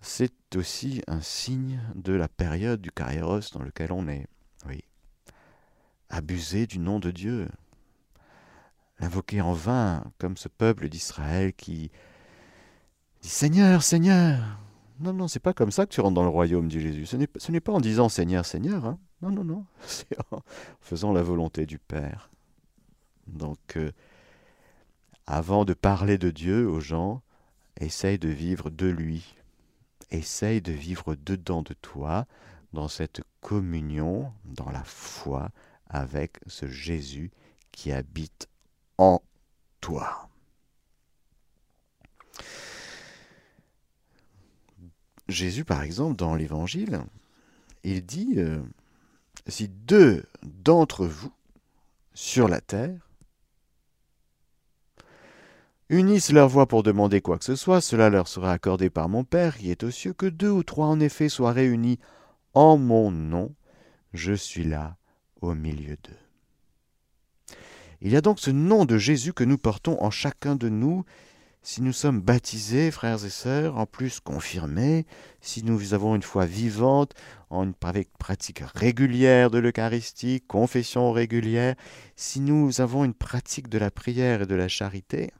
C'est 0.00 0.56
aussi 0.56 1.02
un 1.06 1.20
signe 1.20 1.80
de 1.94 2.12
la 2.12 2.28
période 2.28 2.80
du 2.80 2.90
Kairos 2.90 3.52
dans 3.52 3.62
lequel 3.62 3.92
on 3.92 4.08
est. 4.08 4.26
Oui. 4.68 4.82
Abuser 6.08 6.66
du 6.66 6.78
nom 6.78 6.98
de 6.98 7.10
Dieu. 7.10 7.48
L'invoquer 9.00 9.40
en 9.40 9.52
vain, 9.52 10.04
comme 10.18 10.36
ce 10.36 10.48
peuple 10.48 10.88
d'Israël 10.88 11.52
qui 11.52 11.90
dit 13.20 13.28
Seigneur, 13.28 13.82
Seigneur. 13.82 14.58
Non, 15.00 15.12
non, 15.12 15.28
c'est 15.28 15.40
pas 15.40 15.52
comme 15.52 15.70
ça 15.70 15.86
que 15.86 15.92
tu 15.92 16.00
rentres 16.00 16.14
dans 16.14 16.22
le 16.22 16.28
royaume, 16.28 16.68
dit 16.68 16.80
Jésus. 16.80 17.06
Ce 17.06 17.16
n'est 17.16 17.60
pas 17.60 17.72
en 17.72 17.80
disant 17.80 18.08
Seigneur, 18.08 18.46
Seigneur. 18.46 18.84
Hein. 18.86 18.98
Non, 19.22 19.30
non, 19.30 19.44
non. 19.44 19.66
C'est 19.86 20.18
en 20.30 20.40
faisant 20.80 21.12
la 21.12 21.22
volonté 21.22 21.66
du 21.66 21.78
Père. 21.78 22.30
Donc, 23.26 23.76
euh, 23.76 23.92
avant 25.26 25.64
de 25.64 25.74
parler 25.74 26.18
de 26.18 26.30
Dieu 26.30 26.68
aux 26.68 26.80
gens, 26.80 27.22
essaye 27.78 28.18
de 28.18 28.28
vivre 28.28 28.70
de 28.70 28.86
lui. 28.86 29.36
Essaye 30.10 30.62
de 30.62 30.72
vivre 30.72 31.14
dedans 31.16 31.62
de 31.62 31.74
toi, 31.74 32.26
dans 32.72 32.88
cette 32.88 33.22
communion, 33.40 34.32
dans 34.44 34.70
la 34.70 34.84
foi 34.84 35.50
avec 35.88 36.38
ce 36.46 36.66
Jésus 36.66 37.30
qui 37.72 37.92
habite 37.92 38.48
en 38.98 39.20
toi. 39.80 40.28
Jésus, 45.28 45.64
par 45.64 45.82
exemple, 45.82 46.16
dans 46.16 46.34
l'Évangile, 46.34 47.00
il 47.82 48.04
dit, 48.04 48.34
euh, 48.36 48.62
si 49.46 49.68
deux 49.68 50.24
d'entre 50.42 51.06
vous 51.06 51.32
sur 52.14 52.48
la 52.48 52.60
terre 52.60 53.08
unissent 55.88 56.32
leur 56.32 56.48
voix 56.48 56.66
pour 56.66 56.82
demander 56.82 57.20
quoi 57.20 57.38
que 57.38 57.44
ce 57.44 57.56
soit, 57.56 57.80
cela 57.80 58.10
leur 58.10 58.28
sera 58.28 58.52
accordé 58.52 58.90
par 58.90 59.08
mon 59.08 59.24
Père 59.24 59.56
qui 59.56 59.70
est 59.70 59.84
aux 59.84 59.90
cieux, 59.90 60.12
que 60.12 60.26
deux 60.26 60.50
ou 60.50 60.62
trois 60.62 60.86
en 60.86 61.00
effet 61.00 61.28
soient 61.28 61.52
réunis 61.52 61.98
en 62.54 62.76
mon 62.76 63.10
nom, 63.10 63.54
je 64.12 64.32
suis 64.32 64.64
là 64.64 64.96
au 65.40 65.54
milieu 65.54 65.96
d'eux. 65.96 67.56
Il 68.00 68.12
y 68.12 68.16
a 68.16 68.20
donc 68.20 68.40
ce 68.40 68.50
nom 68.50 68.84
de 68.84 68.98
Jésus 68.98 69.32
que 69.32 69.44
nous 69.44 69.58
portons 69.58 70.02
en 70.02 70.10
chacun 70.10 70.56
de 70.56 70.68
nous, 70.68 71.04
si 71.66 71.82
nous 71.82 71.92
sommes 71.92 72.20
baptisés, 72.20 72.92
frères 72.92 73.24
et 73.24 73.28
sœurs, 73.28 73.76
en 73.76 73.86
plus 73.86 74.20
confirmés, 74.20 75.04
si 75.40 75.64
nous 75.64 75.94
avons 75.94 76.14
une 76.14 76.22
foi 76.22 76.46
vivante, 76.46 77.12
en 77.50 77.64
une 77.64 77.74
pratique 77.74 78.60
régulière 78.76 79.50
de 79.50 79.58
l'Eucharistie, 79.58 80.40
confession 80.42 81.10
régulière, 81.10 81.74
si 82.14 82.38
nous 82.38 82.80
avons 82.80 83.04
une 83.04 83.14
pratique 83.14 83.68
de 83.68 83.78
la 83.78 83.90
prière 83.90 84.42
et 84.42 84.46
de 84.46 84.54
la 84.54 84.68
charité, 84.68 85.32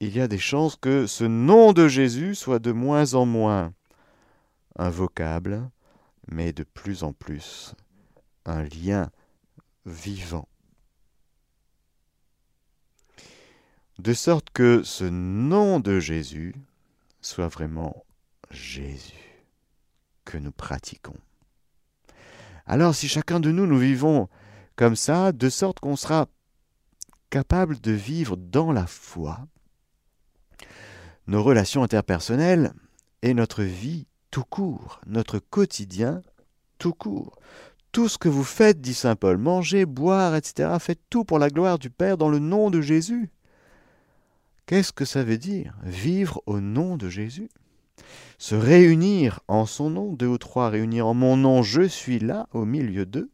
il 0.00 0.16
y 0.16 0.20
a 0.20 0.26
des 0.26 0.38
chances 0.38 0.74
que 0.74 1.06
ce 1.06 1.22
nom 1.22 1.72
de 1.72 1.86
Jésus 1.86 2.34
soit 2.34 2.58
de 2.58 2.72
moins 2.72 3.14
en 3.14 3.26
moins 3.26 3.72
invocable, 4.76 5.70
mais 6.26 6.52
de 6.52 6.64
plus 6.64 7.04
en 7.04 7.12
plus 7.12 7.76
un 8.44 8.64
lien 8.64 9.08
vivant. 9.86 10.48
De 13.98 14.12
sorte 14.12 14.50
que 14.50 14.82
ce 14.84 15.04
nom 15.04 15.80
de 15.80 15.98
Jésus 15.98 16.54
soit 17.20 17.48
vraiment 17.48 18.04
Jésus 18.50 19.42
que 20.24 20.38
nous 20.38 20.52
pratiquons. 20.52 21.16
Alors 22.66 22.94
si 22.94 23.08
chacun 23.08 23.40
de 23.40 23.50
nous, 23.50 23.66
nous 23.66 23.78
vivons 23.78 24.28
comme 24.76 24.94
ça, 24.94 25.32
de 25.32 25.48
sorte 25.48 25.80
qu'on 25.80 25.96
sera 25.96 26.28
capable 27.30 27.80
de 27.80 27.90
vivre 27.90 28.36
dans 28.36 28.70
la 28.70 28.86
foi, 28.86 29.40
nos 31.26 31.42
relations 31.42 31.82
interpersonnelles 31.82 32.72
et 33.22 33.34
notre 33.34 33.64
vie 33.64 34.06
tout 34.30 34.44
court, 34.44 35.00
notre 35.06 35.40
quotidien 35.40 36.22
tout 36.78 36.92
court. 36.92 37.36
Tout 37.90 38.08
ce 38.08 38.18
que 38.18 38.28
vous 38.28 38.44
faites, 38.44 38.80
dit 38.80 38.94
Saint 38.94 39.16
Paul, 39.16 39.38
manger, 39.38 39.86
boire, 39.86 40.36
etc., 40.36 40.76
faites 40.78 41.00
tout 41.10 41.24
pour 41.24 41.38
la 41.38 41.48
gloire 41.48 41.78
du 41.78 41.90
Père 41.90 42.16
dans 42.16 42.28
le 42.28 42.38
nom 42.38 42.70
de 42.70 42.80
Jésus. 42.80 43.30
Qu'est-ce 44.68 44.92
que 44.92 45.06
ça 45.06 45.24
veut 45.24 45.38
dire 45.38 45.74
Vivre 45.82 46.42
au 46.44 46.60
nom 46.60 46.98
de 46.98 47.08
Jésus? 47.08 47.48
Se 48.36 48.54
réunir 48.54 49.40
en 49.48 49.64
son 49.64 49.88
nom, 49.88 50.12
deux 50.12 50.26
ou 50.26 50.36
trois 50.36 50.68
réunir 50.68 51.06
en 51.06 51.14
mon 51.14 51.38
nom, 51.38 51.62
je 51.62 51.88
suis 51.88 52.18
là 52.18 52.50
au 52.52 52.66
milieu 52.66 53.06
d'eux. 53.06 53.30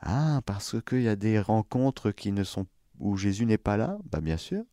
Ah, 0.00 0.42
parce 0.44 0.76
qu'il 0.82 1.00
y 1.00 1.08
a 1.08 1.16
des 1.16 1.40
rencontres 1.40 2.10
qui 2.10 2.30
ne 2.30 2.44
sont 2.44 2.66
où 2.98 3.16
Jésus 3.16 3.46
n'est 3.46 3.56
pas 3.56 3.78
là? 3.78 3.96
Bah 4.12 4.20
bien 4.20 4.36
sûr. 4.36 4.64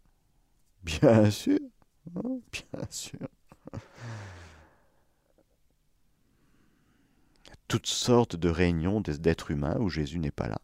Bien 0.84 1.32
sûr, 1.32 1.62
hein, 2.18 2.40
bien 2.52 2.88
sûr. 2.90 3.30
Toutes 7.70 7.88
sortes 7.88 8.36
de 8.36 8.50
réunions 8.50 9.00
d'êtres 9.00 9.52
humains 9.52 9.78
où 9.80 9.88
Jésus 9.88 10.20
n'est 10.20 10.32
pas 10.32 10.50
là. 10.50 10.60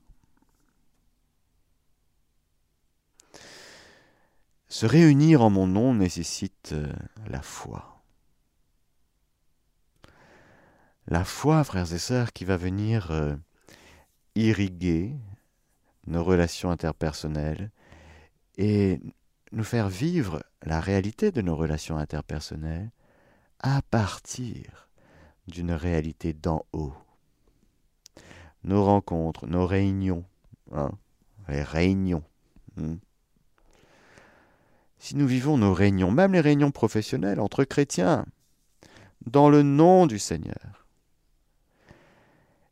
Se 4.74 4.88
réunir 4.88 5.44
en 5.44 5.52
mon 5.52 5.68
nom 5.68 5.94
nécessite 5.94 6.72
euh, 6.72 6.92
la 7.28 7.44
foi. 7.44 8.02
La 11.06 11.24
foi, 11.24 11.64
frères 11.64 11.94
et 11.94 12.00
sœurs, 12.00 12.34
qui 12.34 12.44
va 12.44 12.58
venir 12.58 13.12
euh, 13.12 13.36
irriguer 14.34 15.14
nos 16.08 16.24
relations 16.24 16.72
interpersonnelles 16.72 17.70
et 18.58 19.00
nous 19.52 19.64
faire 19.64 19.90
vivre 19.90 20.44
la 20.64 20.80
réalité 20.80 21.32
de 21.32 21.44
nos 21.44 21.56
relations 21.56 21.98
interpersonnelles 22.00 22.90
à 23.60 23.84
partir 23.84 24.90
d'une 25.46 25.74
réalité 25.74 26.34
d'en 26.34 26.66
haut. 26.74 26.96
Nos 28.64 28.84
rencontres, 28.84 29.46
nos 29.46 29.68
réunions, 29.68 30.26
hein, 30.72 30.90
les 31.48 31.62
réunions. 31.62 32.24
Hmm. 32.76 32.96
Si 35.04 35.18
nous 35.18 35.28
vivons 35.28 35.58
nos 35.58 35.74
réunions, 35.74 36.12
même 36.12 36.32
les 36.32 36.40
réunions 36.40 36.72
professionnelles 36.72 37.42
entre 37.42 37.66
chrétiens, 37.66 38.26
dans 39.26 39.50
le 39.50 39.62
nom 39.62 40.08
du 40.08 40.18
Seigneur, 40.18 40.88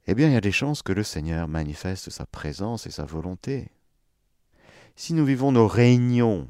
eh 0.08 0.16
bien 0.16 0.30
il 0.30 0.34
y 0.34 0.38
a 0.38 0.42
des 0.42 0.54
chances 0.54 0.82
que 0.82 0.94
le 0.94 1.04
Seigneur 1.04 1.50
manifeste 1.50 2.10
sa 2.10 2.26
présence 2.26 2.88
et 2.88 2.90
sa 2.90 3.04
volonté. 3.04 3.68
Si 4.96 5.14
nous 5.14 5.26
vivons 5.26 5.52
nos 5.52 5.68
réunions 5.68 6.48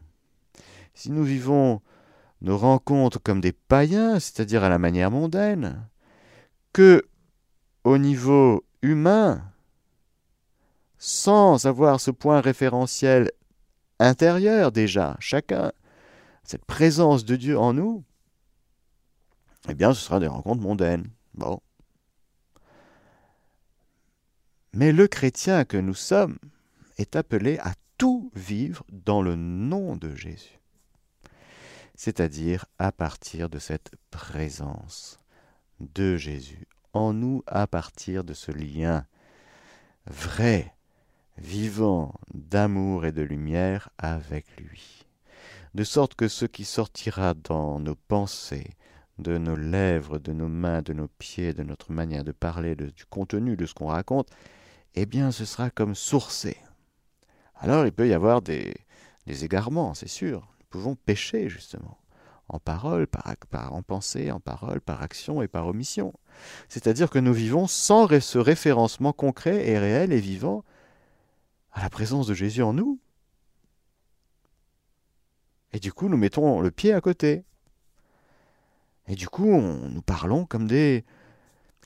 si 0.93 1.09
nous 1.09 1.23
vivons 1.23 1.81
nos 2.41 2.59
rencontres 2.59 3.19
comme 3.19 3.41
des 3.41 3.51
païens, 3.51 4.19
c'est-à-dire 4.19 4.63
à 4.63 4.69
la 4.69 4.77
manière 4.77 5.09
mondaine, 5.09 5.87
que 6.73 7.07
au 7.85 7.97
niveau 7.97 8.63
humain, 8.83 9.43
sans 10.99 11.65
avoir 11.65 11.99
ce 11.99 12.11
point 12.11 12.39
référentiel 12.39 13.31
intérieur 14.01 14.71
déjà, 14.71 15.17
chacun, 15.19 15.71
cette 16.43 16.65
présence 16.65 17.25
de 17.25 17.35
Dieu 17.35 17.57
en 17.57 17.73
nous, 17.73 18.03
eh 19.69 19.73
bien 19.73 19.93
ce 19.93 20.01
sera 20.01 20.19
des 20.19 20.27
rencontres 20.27 20.61
mondaines. 20.61 21.09
Bon. 21.33 21.61
Mais 24.73 24.91
le 24.91 25.07
chrétien 25.07 25.65
que 25.65 25.77
nous 25.77 25.93
sommes 25.93 26.37
est 26.97 27.15
appelé 27.15 27.57
à 27.59 27.73
tout 27.97 28.31
vivre 28.35 28.83
dans 28.89 29.21
le 29.21 29.35
nom 29.35 29.95
de 29.95 30.15
Jésus 30.15 30.61
c'est-à-dire 32.01 32.65
à 32.79 32.91
partir 32.91 33.47
de 33.47 33.59
cette 33.59 33.91
présence 34.09 35.19
de 35.79 36.17
Jésus 36.17 36.67
en 36.93 37.13
nous, 37.13 37.43
à 37.45 37.67
partir 37.67 38.23
de 38.23 38.33
ce 38.33 38.51
lien 38.51 39.05
vrai, 40.07 40.73
vivant 41.37 42.13
d'amour 42.33 43.05
et 43.05 43.11
de 43.11 43.21
lumière 43.21 43.89
avec 43.97 44.45
lui. 44.57 45.05
De 45.73 45.83
sorte 45.83 46.15
que 46.15 46.27
ce 46.27 46.45
qui 46.45 46.65
sortira 46.65 47.33
dans 47.33 47.79
nos 47.79 47.95
pensées, 47.95 48.71
de 49.19 49.37
nos 49.37 49.55
lèvres, 49.55 50.19
de 50.19 50.33
nos 50.33 50.47
mains, 50.47 50.81
de 50.81 50.93
nos 50.93 51.07
pieds, 51.07 51.53
de 51.53 51.63
notre 51.63 51.91
manière 51.91 52.23
de 52.23 52.31
parler, 52.31 52.75
du 52.75 53.05
contenu 53.09 53.55
de 53.55 53.65
ce 53.65 53.73
qu'on 53.73 53.87
raconte, 53.87 54.29
eh 54.95 55.05
bien 55.05 55.31
ce 55.31 55.45
sera 55.45 55.69
comme 55.69 55.95
sourcé. 55.95 56.57
Alors 57.55 57.85
il 57.85 57.91
peut 57.91 58.07
y 58.07 58.13
avoir 58.13 58.41
des, 58.41 58.73
égarements, 59.27 59.93
c'est 59.93 60.09
sûr. 60.09 60.47
Nous 60.59 60.65
pouvons 60.69 60.95
pécher 60.95 61.47
justement, 61.47 61.99
en 62.49 62.59
parole, 62.59 63.07
par, 63.07 63.23
par, 63.49 63.73
en 63.73 63.83
pensée, 63.83 64.31
en 64.31 64.39
parole, 64.39 64.81
par 64.81 65.01
action 65.01 65.41
et 65.41 65.47
par 65.47 65.67
omission. 65.67 66.13
C'est-à-dire 66.67 67.09
que 67.09 67.19
nous 67.19 67.33
vivons 67.33 67.67
sans 67.67 68.07
ce 68.19 68.37
référencement 68.37 69.13
concret 69.13 69.69
et 69.69 69.77
réel 69.77 70.11
et 70.11 70.19
vivant 70.19 70.63
à 71.71 71.81
la 71.81 71.89
présence 71.89 72.27
de 72.27 72.33
Jésus 72.33 72.63
en 72.63 72.73
nous. 72.73 72.99
Et 75.73 75.79
du 75.79 75.93
coup, 75.93 76.09
nous 76.09 76.17
mettons 76.17 76.61
le 76.61 76.71
pied 76.71 76.93
à 76.93 77.01
côté. 77.01 77.43
Et 79.07 79.15
du 79.15 79.27
coup, 79.27 79.45
nous 79.45 80.01
parlons 80.01 80.45
comme 80.45 80.67
des, 80.67 81.05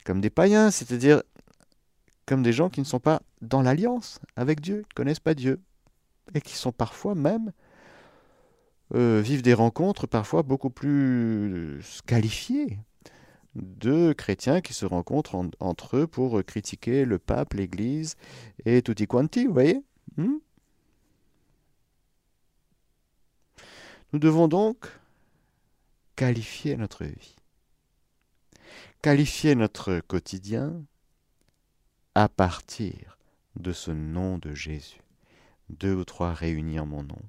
comme 0.04 0.20
des 0.20 0.30
païens, 0.30 0.70
c'est-à-dire 0.70 1.22
comme 2.26 2.42
des 2.42 2.52
gens 2.52 2.68
qui 2.68 2.80
ne 2.80 2.84
sont 2.84 3.00
pas 3.00 3.22
dans 3.40 3.62
l'alliance 3.62 4.20
avec 4.34 4.60
Dieu, 4.60 4.82
qui 4.82 4.88
ne 4.90 4.94
connaissent 4.94 5.20
pas 5.20 5.34
Dieu, 5.34 5.60
et 6.34 6.40
qui 6.40 6.54
sont 6.54 6.72
parfois 6.72 7.14
même 7.14 7.52
euh, 8.94 9.20
vivent 9.20 9.42
des 9.42 9.54
rencontres 9.54 10.06
parfois 10.06 10.42
beaucoup 10.42 10.70
plus 10.70 11.80
qualifiées 12.06 12.78
de 13.56 14.12
chrétiens 14.12 14.60
qui 14.60 14.74
se 14.74 14.84
rencontrent 14.84 15.42
entre 15.60 15.96
eux 15.96 16.06
pour 16.06 16.42
critiquer 16.44 17.04
le 17.04 17.18
pape, 17.18 17.54
l'Église 17.54 18.16
et 18.64 18.82
tutti 18.82 19.06
quanti, 19.06 19.46
vous 19.46 19.52
voyez 19.52 19.82
hmm? 20.16 20.36
Nous 24.12 24.18
devons 24.18 24.46
donc 24.46 24.86
qualifier 26.14 26.76
notre 26.76 27.04
vie, 27.04 27.36
qualifier 29.02 29.54
notre 29.54 30.00
quotidien 30.00 30.84
à 32.14 32.28
partir 32.28 33.18
de 33.56 33.72
ce 33.72 33.90
nom 33.90 34.38
de 34.38 34.54
Jésus. 34.54 35.00
Deux 35.68 35.94
ou 35.94 36.04
trois 36.04 36.32
réunis 36.32 36.78
en 36.78 36.86
mon 36.86 37.02
nom. 37.02 37.20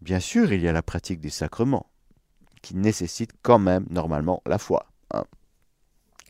Bien 0.00 0.18
sûr, 0.18 0.52
il 0.52 0.62
y 0.62 0.68
a 0.68 0.72
la 0.72 0.82
pratique 0.82 1.20
des 1.20 1.30
sacrements, 1.30 1.91
qui 2.62 2.76
nécessite 2.76 3.32
quand 3.42 3.58
même 3.58 3.86
normalement 3.90 4.42
la 4.46 4.58
foi. 4.58 4.86
Hein. 5.12 5.24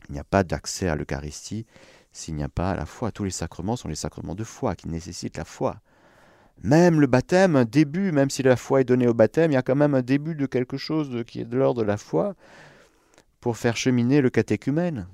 Il 0.09 0.13
n'y 0.13 0.19
a 0.19 0.23
pas 0.23 0.43
d'accès 0.43 0.89
à 0.89 0.95
l'Eucharistie 0.95 1.65
s'il 2.11 2.35
n'y 2.35 2.43
a 2.43 2.49
pas 2.49 2.75
la 2.75 2.85
foi. 2.85 3.11
Tous 3.11 3.23
les 3.23 3.31
sacrements 3.31 3.75
sont 3.75 3.87
les 3.87 3.95
sacrements 3.95 4.35
de 4.35 4.43
foi, 4.43 4.75
qui 4.75 4.87
nécessitent 4.87 5.37
la 5.37 5.45
foi. 5.45 5.81
Même 6.61 7.01
le 7.01 7.07
baptême, 7.07 7.55
un 7.55 7.65
début, 7.65 8.11
même 8.11 8.29
si 8.29 8.43
la 8.43 8.55
foi 8.55 8.81
est 8.81 8.85
donnée 8.85 9.07
au 9.07 9.13
baptême, 9.13 9.51
il 9.51 9.55
y 9.55 9.57
a 9.57 9.63
quand 9.63 9.75
même 9.75 9.95
un 9.95 10.01
début 10.01 10.35
de 10.35 10.45
quelque 10.45 10.77
chose 10.77 11.23
qui 11.25 11.41
est 11.41 11.45
de 11.45 11.57
l'ordre 11.57 11.81
de 11.81 11.87
la 11.87 11.97
foi 11.97 12.35
pour 13.41 13.57
faire 13.57 13.75
cheminer 13.75 14.21
le 14.21 14.29
catéchumène. 14.29 15.07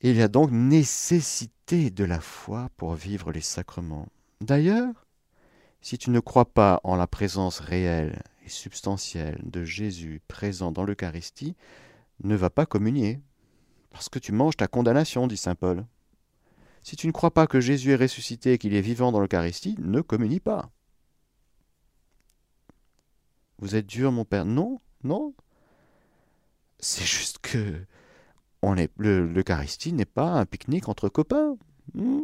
Il 0.00 0.16
y 0.16 0.22
a 0.22 0.28
donc 0.28 0.50
nécessité 0.50 1.90
de 1.90 2.04
la 2.04 2.20
foi 2.20 2.70
pour 2.76 2.94
vivre 2.94 3.30
les 3.30 3.40
sacrements. 3.40 4.08
D'ailleurs, 4.40 5.06
si 5.82 5.98
tu 5.98 6.10
ne 6.10 6.20
crois 6.20 6.46
pas 6.46 6.80
en 6.84 6.96
la 6.96 7.08
présence 7.08 7.58
réelle 7.58 8.22
et 8.44 8.48
substantielle 8.48 9.40
de 9.44 9.64
Jésus 9.64 10.22
présent 10.28 10.72
dans 10.72 10.84
l'Eucharistie, 10.84 11.56
ne 12.22 12.36
va 12.36 12.50
pas 12.50 12.66
communier, 12.66 13.20
parce 13.90 14.08
que 14.08 14.20
tu 14.20 14.32
manges 14.32 14.56
ta 14.56 14.68
condamnation, 14.68 15.26
dit 15.26 15.36
Saint 15.36 15.56
Paul. 15.56 15.84
Si 16.84 16.96
tu 16.96 17.06
ne 17.06 17.12
crois 17.12 17.32
pas 17.32 17.46
que 17.46 17.60
Jésus 17.60 17.92
est 17.92 17.96
ressuscité 17.96 18.52
et 18.52 18.58
qu'il 18.58 18.74
est 18.74 18.80
vivant 18.80 19.12
dans 19.12 19.20
l'Eucharistie, 19.20 19.76
ne 19.78 20.00
communie 20.00 20.40
pas. 20.40 20.70
Vous 23.58 23.74
êtes 23.74 23.86
dur, 23.86 24.10
mon 24.12 24.24
père 24.24 24.44
Non, 24.44 24.80
non. 25.04 25.34
C'est 26.78 27.04
juste 27.04 27.38
que 27.38 27.84
l'Eucharistie 28.98 29.92
n'est 29.92 30.04
pas 30.04 30.32
un 30.32 30.46
pique-nique 30.46 30.88
entre 30.88 31.08
copains. 31.08 31.56
Hmm. 31.94 32.22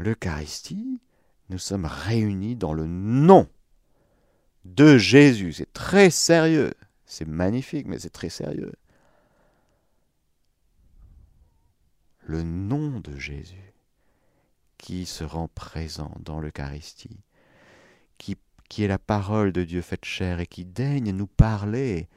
L'Eucharistie, 0.00 0.98
nous 1.50 1.58
sommes 1.58 1.84
réunis 1.84 2.56
dans 2.56 2.72
le 2.72 2.86
nom 2.86 3.46
de 4.64 4.96
Jésus. 4.96 5.52
C'est 5.52 5.72
très 5.74 6.08
sérieux. 6.08 6.72
C'est 7.04 7.28
magnifique, 7.28 7.86
mais 7.86 7.98
c'est 7.98 8.08
très 8.08 8.30
sérieux. 8.30 8.72
Le 12.20 12.42
nom 12.42 13.00
de 13.00 13.18
Jésus 13.18 13.74
qui 14.78 15.04
se 15.04 15.22
rend 15.22 15.48
présent 15.48 16.14
dans 16.20 16.40
l'Eucharistie, 16.40 17.20
qui, 18.16 18.38
est 18.78 18.86
la 18.86 18.98
parole 18.98 19.52
de 19.52 19.64
Dieu 19.64 19.82
faite 19.82 20.06
chair 20.06 20.40
et 20.40 20.46
qui 20.46 20.64
daigne 20.64 21.10
nous 21.10 21.26
parler 21.26 22.08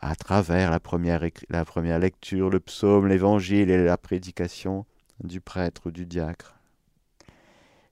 à 0.00 0.16
travers 0.16 0.70
la 0.70 0.80
première 0.80 1.98
lecture, 2.00 2.50
le 2.50 2.58
psaume, 2.58 3.06
l'évangile 3.06 3.70
et 3.70 3.84
la 3.84 3.96
prédication 3.96 4.86
du 5.22 5.40
prêtre 5.40 5.82
ou 5.86 5.90
du 5.92 6.06
diacre, 6.06 6.59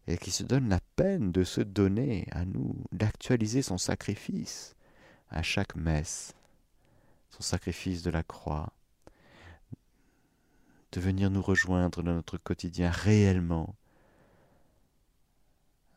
et 0.09 0.16
qui 0.16 0.31
se 0.31 0.42
donne 0.42 0.71
la 0.71 0.81
peine 0.97 1.33
de 1.33 1.44
se 1.44 1.61
donner 1.61 2.27
à 2.33 2.47
nous, 2.47 2.75
d'actualiser 2.92 3.61
son 3.61 3.77
sacrifice 3.77 4.75
à 5.29 5.42
chaque 5.42 5.77
messe, 5.77 6.33
son 7.29 7.42
sacrifice 7.42 8.03
de 8.03 8.11
la 8.11 8.23
croix, 8.23 8.73
de 10.92 11.01
venir 11.01 11.31
nous 11.31 11.42
rejoindre 11.42 12.03
dans 12.03 12.14
notre 12.14 12.38
quotidien 12.38 12.90
réellement, 12.90 13.77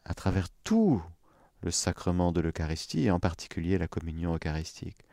à 0.03 0.13
travers 0.13 0.49
tout 0.65 1.01
le 1.61 1.71
sacrement 1.71 2.33
de 2.33 2.41
l'Eucharistie, 2.41 3.05
et 3.05 3.11
en 3.11 3.19
particulier 3.19 3.77
la 3.77 3.87
communion 3.87 4.35
eucharistique. 4.35 5.05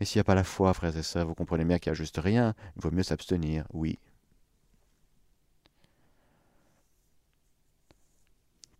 Mais 0.00 0.06
s'il 0.06 0.18
n'y 0.18 0.22
a 0.22 0.24
pas 0.24 0.34
la 0.34 0.44
foi, 0.44 0.72
frères 0.72 0.96
et 0.96 1.02
sœurs, 1.02 1.26
vous 1.26 1.34
comprenez 1.34 1.66
bien 1.66 1.78
qu'il 1.78 1.90
n'y 1.90 1.96
a 1.96 1.98
juste 1.98 2.16
rien, 2.16 2.54
il 2.76 2.82
vaut 2.82 2.90
mieux 2.90 3.02
s'abstenir, 3.02 3.66
oui. 3.74 3.98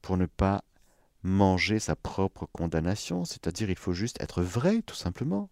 Pour 0.07 0.17
ne 0.17 0.27
pas 0.27 0.63
manger 1.25 1.81
sa 1.81 1.97
propre 1.97 2.47
condamnation, 2.53 3.25
c'est-à-dire 3.25 3.71
il 3.71 3.77
faut 3.77 3.93
juste 3.93 4.23
être 4.23 4.41
vrai, 4.41 4.83
tout 4.83 4.95
simplement. 4.95 5.51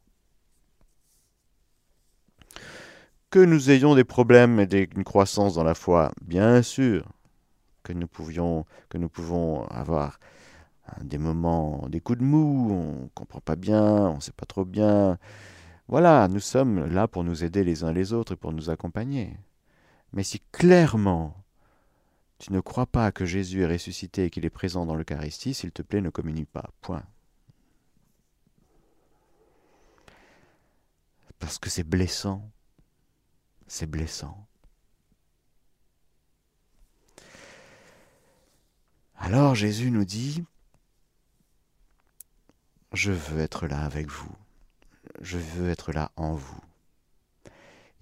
Que 3.31 3.41
nous 3.41 3.73
ayons 3.73 3.97
des 3.97 4.05
problèmes 4.05 4.61
et 4.61 4.89
une 4.95 5.03
croissance 5.03 5.55
dans 5.55 5.65
la 5.65 5.75
foi, 5.75 6.13
bien 6.23 6.63
sûr, 6.63 7.11
que 7.83 7.93
nous 7.93 8.07
pouvions, 8.07 8.65
que 8.91 8.97
nous 8.97 9.09
pouvons 9.09 9.65
avoir 9.65 10.21
des 11.01 11.19
moments, 11.19 11.89
des 11.89 11.99
coups 11.99 12.21
de 12.21 12.25
mou, 12.25 12.71
on 12.71 13.03
ne 13.03 13.09
comprend 13.09 13.41
pas 13.41 13.57
bien, 13.57 13.83
on 13.83 14.15
ne 14.15 14.21
sait 14.21 14.31
pas 14.31 14.47
trop 14.47 14.65
bien, 14.65 15.19
voilà, 15.89 16.29
nous 16.29 16.39
sommes 16.39 16.87
là 16.87 17.09
pour 17.09 17.25
nous 17.25 17.43
aider 17.43 17.65
les 17.65 17.83
uns 17.83 17.93
les 17.93 18.13
autres 18.13 18.35
et 18.35 18.37
pour 18.37 18.53
nous 18.53 18.71
accompagner. 18.71 19.37
Mais 20.13 20.23
si 20.23 20.39
clairement 20.53 21.44
tu 22.39 22.53
ne 22.53 22.61
crois 22.61 22.87
pas 22.87 23.13
que 23.13 23.25
Jésus 23.25 23.63
est 23.63 23.67
ressuscité 23.67 24.25
et 24.25 24.31
qu'il 24.31 24.45
est 24.45 24.51
présent 24.51 24.87
dans 24.87 24.95
l'Eucharistie, 24.95 25.55
s'il 25.55 25.73
te 25.73 25.83
plaît, 25.83 26.01
ne 26.01 26.11
communie 26.11 26.45
pas. 26.45 26.71
Point. 26.81 27.05
Parce 31.39 31.59
que 31.59 31.71
c'est 31.71 31.85
blessant. 31.85 32.51
C'est 33.67 33.87
blessant. 33.87 34.47
Alors 39.17 39.55
Jésus 39.55 39.91
nous 39.91 40.05
dit, 40.05 40.45
je 42.93 43.11
veux 43.11 43.41
être 43.41 43.67
là 43.67 43.85
avec 43.85 44.09
vous 44.09 44.35
je 45.21 45.39
veux 45.39 45.71
être 45.71 45.93
là 45.93 46.11
en 46.17 46.35
vous. 46.35 46.61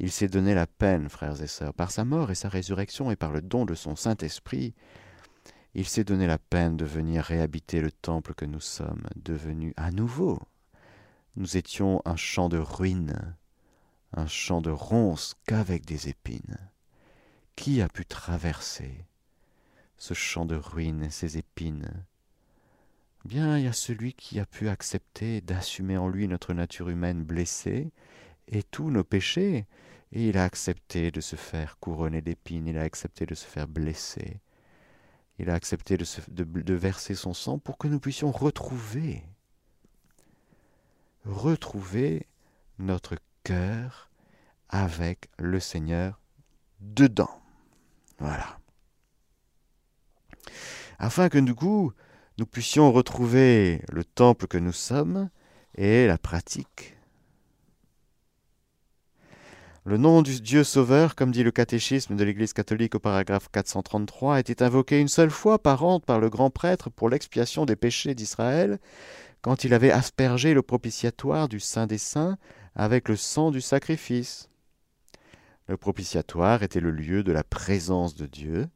Il 0.02 0.10
s'est 0.10 0.26
donné 0.26 0.52
la 0.52 0.66
peine, 0.66 1.08
frères 1.08 1.40
et 1.40 1.46
sœurs, 1.46 1.72
par 1.72 1.92
sa 1.92 2.04
mort 2.04 2.32
et 2.32 2.34
sa 2.34 2.48
résurrection 2.48 3.12
et 3.12 3.16
par 3.16 3.30
le 3.30 3.40
don 3.40 3.64
de 3.64 3.76
son 3.76 3.94
Saint-Esprit. 3.94 4.74
Il 5.74 5.86
s'est 5.86 6.02
donné 6.02 6.26
la 6.26 6.38
peine 6.38 6.76
de 6.76 6.84
venir 6.84 7.22
réhabiter 7.22 7.80
le 7.80 7.92
temple 7.92 8.34
que 8.34 8.44
nous 8.44 8.60
sommes 8.60 9.06
devenus 9.14 9.74
à 9.76 9.92
nouveau. 9.92 10.40
Nous 11.36 11.56
étions 11.56 12.02
un 12.04 12.16
champ 12.16 12.48
de 12.48 12.58
ruines, 12.58 13.36
un 14.12 14.26
champ 14.26 14.60
de 14.60 14.70
ronces 14.70 15.36
qu'avec 15.46 15.86
des 15.86 16.08
épines. 16.08 16.58
Qui 17.54 17.80
a 17.80 17.88
pu 17.88 18.04
traverser 18.04 19.06
ce 19.98 20.14
champ 20.14 20.46
de 20.46 20.56
ruines 20.56 21.04
et 21.04 21.10
ces 21.10 21.38
épines? 21.38 22.04
Bien 23.24 23.56
il 23.56 23.64
y 23.64 23.68
a 23.68 23.72
celui 23.72 24.14
qui 24.14 24.40
a 24.40 24.46
pu 24.46 24.68
accepter 24.68 25.40
d'assumer 25.40 25.96
en 25.96 26.08
lui 26.08 26.26
notre 26.26 26.54
nature 26.54 26.88
humaine 26.88 27.22
blessée 27.22 27.92
et 28.48 28.62
tous 28.62 28.90
nos 28.90 29.04
péchés, 29.04 29.66
et 30.12 30.28
il 30.28 30.36
a 30.36 30.44
accepté 30.44 31.10
de 31.10 31.20
se 31.20 31.36
faire 31.36 31.78
couronner 31.78 32.20
d'épines, 32.20 32.66
il 32.66 32.78
a 32.78 32.82
accepté 32.82 33.26
de 33.26 33.34
se 33.34 33.46
faire 33.46 33.68
blesser, 33.68 34.40
il 35.38 35.48
a 35.50 35.54
accepté 35.54 35.96
de, 35.96 36.04
de 36.28 36.74
verser 36.74 37.14
son 37.14 37.34
sang 37.34 37.58
pour 37.58 37.78
que 37.78 37.88
nous 37.88 38.00
puissions 38.00 38.30
retrouver, 38.30 39.22
retrouver 41.24 42.26
notre 42.78 43.16
cœur 43.42 44.10
avec 44.68 45.28
le 45.38 45.60
Seigneur 45.60 46.20
dedans. 46.80 47.40
Voilà. 48.18 48.58
Afin 50.98 51.28
que 51.28 51.38
du 51.38 51.54
coup, 51.54 51.92
nous 52.38 52.46
puissions 52.46 52.92
retrouver 52.92 53.82
le 53.90 54.04
temple 54.04 54.46
que 54.46 54.58
nous 54.58 54.72
sommes 54.72 55.30
et 55.74 56.06
la 56.06 56.18
pratique. 56.18 56.96
Le 59.84 59.96
nom 59.96 60.22
du 60.22 60.40
Dieu 60.40 60.62
sauveur, 60.62 61.16
comme 61.16 61.32
dit 61.32 61.42
le 61.42 61.50
catéchisme 61.50 62.14
de 62.14 62.22
l'Église 62.22 62.52
catholique 62.52 62.94
au 62.94 63.00
paragraphe 63.00 63.48
433, 63.50 64.38
était 64.38 64.62
invoqué 64.62 65.00
une 65.00 65.08
seule 65.08 65.32
fois 65.32 65.60
par 65.60 65.82
an 65.82 65.98
par 65.98 66.20
le 66.20 66.30
grand 66.30 66.50
prêtre 66.50 66.88
pour 66.88 67.10
l'expiation 67.10 67.66
des 67.66 67.74
péchés 67.74 68.14
d'Israël, 68.14 68.78
quand 69.40 69.64
il 69.64 69.74
avait 69.74 69.90
aspergé 69.90 70.54
le 70.54 70.62
propitiatoire 70.62 71.48
du 71.48 71.58
Saint 71.58 71.88
des 71.88 71.98
Saints 71.98 72.38
avec 72.76 73.08
le 73.08 73.16
sang 73.16 73.50
du 73.50 73.60
sacrifice. 73.60 74.48
Le 75.66 75.76
propitiatoire 75.76 76.62
était 76.62 76.78
le 76.78 76.92
lieu 76.92 77.24
de 77.24 77.32
la 77.32 77.42
présence 77.42 78.14
de 78.14 78.26
Dieu. 78.26 78.68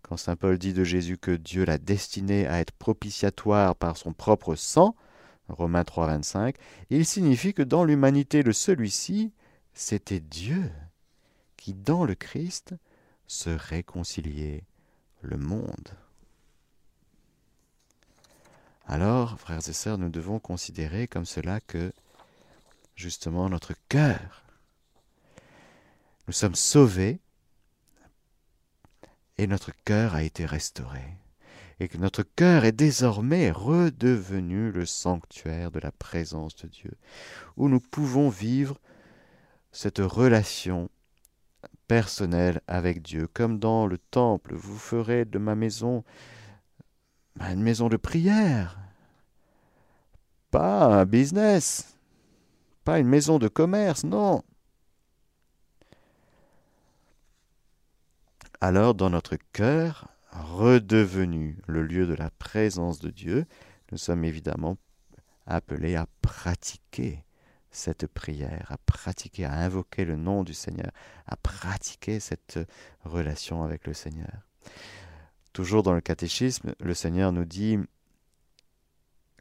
Quand 0.00 0.16
Saint 0.16 0.36
Paul 0.36 0.56
dit 0.56 0.72
de 0.72 0.84
Jésus 0.84 1.18
que 1.18 1.32
Dieu 1.32 1.66
l'a 1.66 1.76
destiné 1.76 2.46
à 2.46 2.60
être 2.60 2.72
propitiatoire 2.72 3.76
par 3.76 3.98
son 3.98 4.14
propre 4.14 4.54
sang, 4.54 4.96
Romains 5.48 5.84
3, 5.84 6.06
25, 6.06 6.56
il 6.88 7.04
signifie 7.04 7.52
que 7.52 7.62
dans 7.62 7.84
l'humanité 7.84 8.42
de 8.42 8.52
celui-ci, 8.52 9.32
c'était 9.74 10.20
Dieu 10.20 10.70
qui, 11.56 11.74
dans 11.74 12.04
le 12.04 12.14
Christ, 12.14 12.74
se 13.26 13.50
réconciliait 13.50 14.64
le 15.22 15.36
monde. 15.36 15.90
Alors, 18.86 19.38
frères 19.38 19.68
et 19.68 19.72
sœurs, 19.72 19.98
nous 19.98 20.08
devons 20.08 20.40
considérer 20.40 21.06
comme 21.06 21.26
cela 21.26 21.60
que, 21.60 21.92
justement, 22.96 23.48
notre 23.48 23.74
cœur 23.88 24.44
nous 26.30 26.34
sommes 26.34 26.54
sauvés 26.54 27.18
et 29.36 29.48
notre 29.48 29.72
cœur 29.84 30.14
a 30.14 30.22
été 30.22 30.46
restauré. 30.46 31.02
Et 31.80 31.88
que 31.88 31.98
notre 31.98 32.22
cœur 32.22 32.64
est 32.64 32.70
désormais 32.70 33.50
redevenu 33.50 34.70
le 34.70 34.86
sanctuaire 34.86 35.72
de 35.72 35.80
la 35.80 35.90
présence 35.90 36.54
de 36.54 36.68
Dieu, 36.68 36.92
où 37.56 37.68
nous 37.68 37.80
pouvons 37.80 38.28
vivre 38.28 38.78
cette 39.72 39.98
relation 39.98 40.90
personnelle 41.88 42.60
avec 42.66 43.02
Dieu, 43.02 43.26
comme 43.26 43.58
dans 43.58 43.86
le 43.86 43.98
temple, 43.98 44.54
vous 44.54 44.78
ferez 44.78 45.24
de 45.24 45.38
ma 45.38 45.54
maison 45.54 46.04
une 47.40 47.62
maison 47.62 47.88
de 47.88 47.96
prière, 47.96 48.78
pas 50.50 50.84
un 50.84 51.04
business, 51.06 51.96
pas 52.84 52.98
une 52.98 53.08
maison 53.08 53.38
de 53.38 53.48
commerce, 53.48 54.04
non. 54.04 54.42
alors 58.60 58.94
dans 58.94 59.10
notre 59.10 59.36
cœur, 59.52 60.08
redevenu 60.32 61.58
le 61.66 61.82
lieu 61.82 62.06
de 62.06 62.14
la 62.14 62.30
présence 62.30 63.00
de 63.00 63.10
Dieu, 63.10 63.46
nous 63.90 63.98
sommes 63.98 64.24
évidemment 64.24 64.76
appelés 65.46 65.96
à 65.96 66.06
pratiquer 66.22 67.24
cette 67.70 68.06
prière, 68.06 68.66
à 68.70 68.78
pratiquer, 68.78 69.44
à 69.44 69.52
invoquer 69.52 70.04
le 70.04 70.16
nom 70.16 70.42
du 70.42 70.54
Seigneur, 70.54 70.90
à 71.26 71.36
pratiquer 71.36 72.20
cette 72.20 72.58
relation 73.04 73.62
avec 73.62 73.86
le 73.86 73.94
Seigneur. 73.94 74.46
Toujours 75.52 75.82
dans 75.82 75.94
le 75.94 76.00
catéchisme, 76.00 76.74
le 76.80 76.94
Seigneur 76.94 77.32
nous 77.32 77.44
dit, 77.44 77.78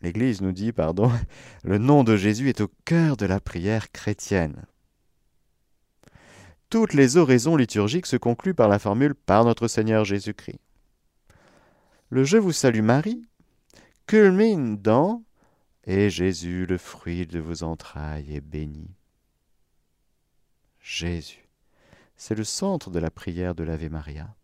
l'Église 0.01 0.41
nous 0.41 0.51
dit, 0.51 0.71
pardon, 0.71 1.11
le 1.63 1.77
nom 1.77 2.03
de 2.03 2.15
Jésus 2.15 2.49
est 2.49 2.61
au 2.61 2.69
cœur 2.85 3.17
de 3.17 3.25
la 3.25 3.39
prière 3.39 3.91
chrétienne. 3.91 4.65
Toutes 6.69 6.93
les 6.93 7.17
oraisons 7.17 7.55
liturgiques 7.55 8.05
se 8.05 8.15
concluent 8.15 8.53
par 8.53 8.67
la 8.67 8.77
formule 8.77 9.15
Par 9.15 9.43
notre 9.43 9.67
Seigneur 9.67 10.05
Jésus-Christ. 10.05 10.59
Le 12.11 12.23
Je 12.23 12.37
vous 12.37 12.51
salue 12.51 12.81
Marie 12.81 13.23
culmine 14.05 14.77
dans 14.77 15.23
Et 15.91 16.11
Jésus, 16.11 16.67
le 16.67 16.77
fruit 16.77 17.25
de 17.25 17.39
vos 17.39 17.63
entrailles, 17.63 18.35
est 18.35 18.41
béni. 18.41 18.91
Jésus. 20.79 21.49
C'est 22.15 22.35
le 22.35 22.43
centre 22.43 22.91
de 22.91 22.99
la 22.99 23.09
prière 23.09 23.55
de 23.55 23.63
l'Ave 23.63 23.89
Maria. 23.89 24.35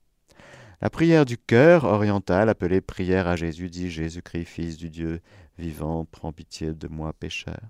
La 0.81 0.89
prière 0.89 1.23
du 1.23 1.38
cœur 1.38 1.84
oriental, 1.84 2.49
appelée 2.49 2.81
prière 2.81 3.27
à 3.27 3.36
Jésus, 3.36 3.69
dit 3.69 3.91
Jésus-Christ, 3.91 4.45
Fils 4.45 4.77
du 4.77 4.89
Dieu 4.89 5.21
vivant, 5.60 6.05
prends 6.05 6.34
pitié 6.34 6.73
de 6.73 6.88
moi 6.88 7.13
pécheur. 7.13 7.62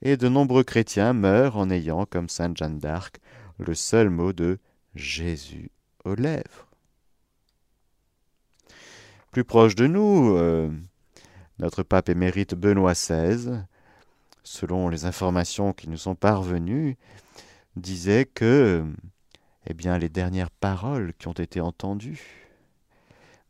Et 0.00 0.16
de 0.16 0.28
nombreux 0.28 0.62
chrétiens 0.62 1.14
meurent 1.14 1.56
en 1.56 1.70
ayant, 1.70 2.06
comme 2.06 2.28
sainte 2.28 2.58
Jeanne 2.58 2.78
d'Arc, 2.78 3.18
le 3.58 3.74
seul 3.74 4.08
mot 4.08 4.32
de 4.32 4.60
Jésus 4.94 5.72
aux 6.04 6.14
lèvres. 6.14 6.68
Plus 9.32 9.42
proche 9.42 9.74
de 9.74 9.88
nous, 9.88 10.36
euh, 10.36 10.70
notre 11.58 11.82
pape 11.82 12.08
émérite 12.08 12.54
Benoît 12.54 12.92
XVI, 12.92 13.64
selon 14.42 14.88
les 14.88 15.04
informations 15.04 15.72
qui 15.72 15.88
nous 15.88 15.96
sont 15.96 16.14
parvenues, 16.14 16.96
disait 17.76 18.24
que 18.24 18.84
eh 19.66 19.74
bien, 19.74 19.98
les 19.98 20.08
dernières 20.08 20.50
paroles 20.50 21.12
qui 21.18 21.28
ont 21.28 21.32
été 21.32 21.60
entendues 21.60 22.48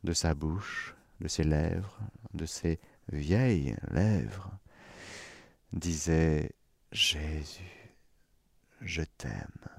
de 0.02 0.12
sa 0.12 0.34
bouche, 0.34 0.96
de 1.20 1.28
ses 1.28 1.44
lèvres, 1.44 1.98
de 2.34 2.44
ses 2.44 2.80
vieilles 3.12 3.76
lèvres, 3.90 4.50
disaient 5.72 6.50
Jésus, 6.90 7.94
je 8.80 9.02
t'aime. 9.16 9.77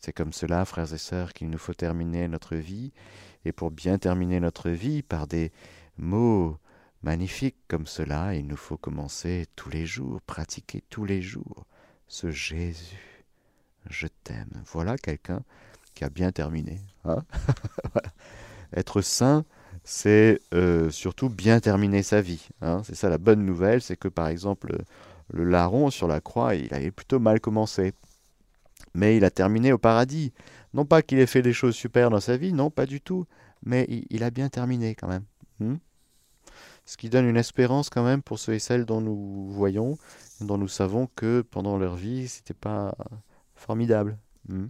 C'est 0.00 0.12
comme 0.12 0.32
cela, 0.32 0.64
frères 0.64 0.92
et 0.92 0.98
sœurs, 0.98 1.32
qu'il 1.32 1.50
nous 1.50 1.58
faut 1.58 1.74
terminer 1.74 2.28
notre 2.28 2.56
vie, 2.56 2.92
et 3.44 3.52
pour 3.52 3.70
bien 3.70 3.98
terminer 3.98 4.40
notre 4.40 4.70
vie 4.70 5.02
par 5.02 5.26
des 5.26 5.52
mots 5.96 6.58
magnifiques 7.02 7.58
comme 7.68 7.86
cela, 7.86 8.34
il 8.34 8.46
nous 8.46 8.56
faut 8.56 8.76
commencer 8.76 9.46
tous 9.56 9.70
les 9.70 9.86
jours, 9.86 10.20
pratiquer 10.22 10.82
tous 10.88 11.04
les 11.04 11.22
jours 11.22 11.66
ce 12.08 12.30
Jésus, 12.30 13.24
je 13.90 14.06
t'aime. 14.24 14.62
Voilà 14.72 14.96
quelqu'un 14.96 15.42
qui 15.94 16.04
a 16.04 16.08
bien 16.08 16.32
terminé. 16.32 16.80
Hein 17.04 17.22
Être 18.76 19.02
saint, 19.02 19.44
c'est 19.84 20.40
euh, 20.54 20.90
surtout 20.90 21.28
bien 21.28 21.60
terminer 21.60 22.02
sa 22.02 22.20
vie. 22.20 22.48
Hein 22.62 22.82
c'est 22.84 22.94
ça 22.94 23.08
la 23.08 23.18
bonne 23.18 23.44
nouvelle, 23.44 23.82
c'est 23.82 23.96
que 23.96 24.08
par 24.08 24.28
exemple 24.28 24.78
le 25.30 25.44
larron 25.44 25.90
sur 25.90 26.08
la 26.08 26.20
croix, 26.20 26.54
il 26.54 26.72
avait 26.72 26.90
plutôt 26.90 27.18
mal 27.18 27.40
commencé 27.40 27.92
mais 28.98 29.16
il 29.16 29.24
a 29.24 29.30
terminé 29.30 29.72
au 29.72 29.78
paradis. 29.78 30.32
Non 30.74 30.84
pas 30.84 31.02
qu'il 31.02 31.20
ait 31.20 31.26
fait 31.26 31.40
des 31.40 31.52
choses 31.52 31.76
super 31.76 32.10
dans 32.10 32.20
sa 32.20 32.36
vie, 32.36 32.52
non, 32.52 32.68
pas 32.68 32.84
du 32.84 33.00
tout, 33.00 33.26
mais 33.64 33.86
il, 34.10 34.24
a 34.24 34.30
bien 34.30 34.48
terminé 34.48 34.96
quand 34.96 35.06
même. 35.06 35.24
Hmm? 35.60 35.76
Ce 36.84 36.96
qui 36.96 37.08
donne 37.08 37.26
une 37.26 37.36
espérance 37.36 37.90
quand 37.90 38.02
même 38.02 38.22
pour 38.22 38.40
ceux 38.40 38.54
et 38.54 38.58
celles 38.58 38.84
dont 38.84 39.00
nous 39.00 39.48
voyons, 39.50 39.98
dont 40.40 40.58
nous 40.58 40.68
savons 40.68 41.08
que 41.14 41.42
pendant 41.42 41.78
leur 41.78 41.94
vie, 41.94 42.26
c'était 42.26 42.54
pas 42.54 42.94
formidable. 43.54 44.18
Hmm? 44.48 44.66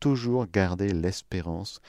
Toujours 0.00 0.46
garder 0.46 0.92
l'espérance. 0.92 1.80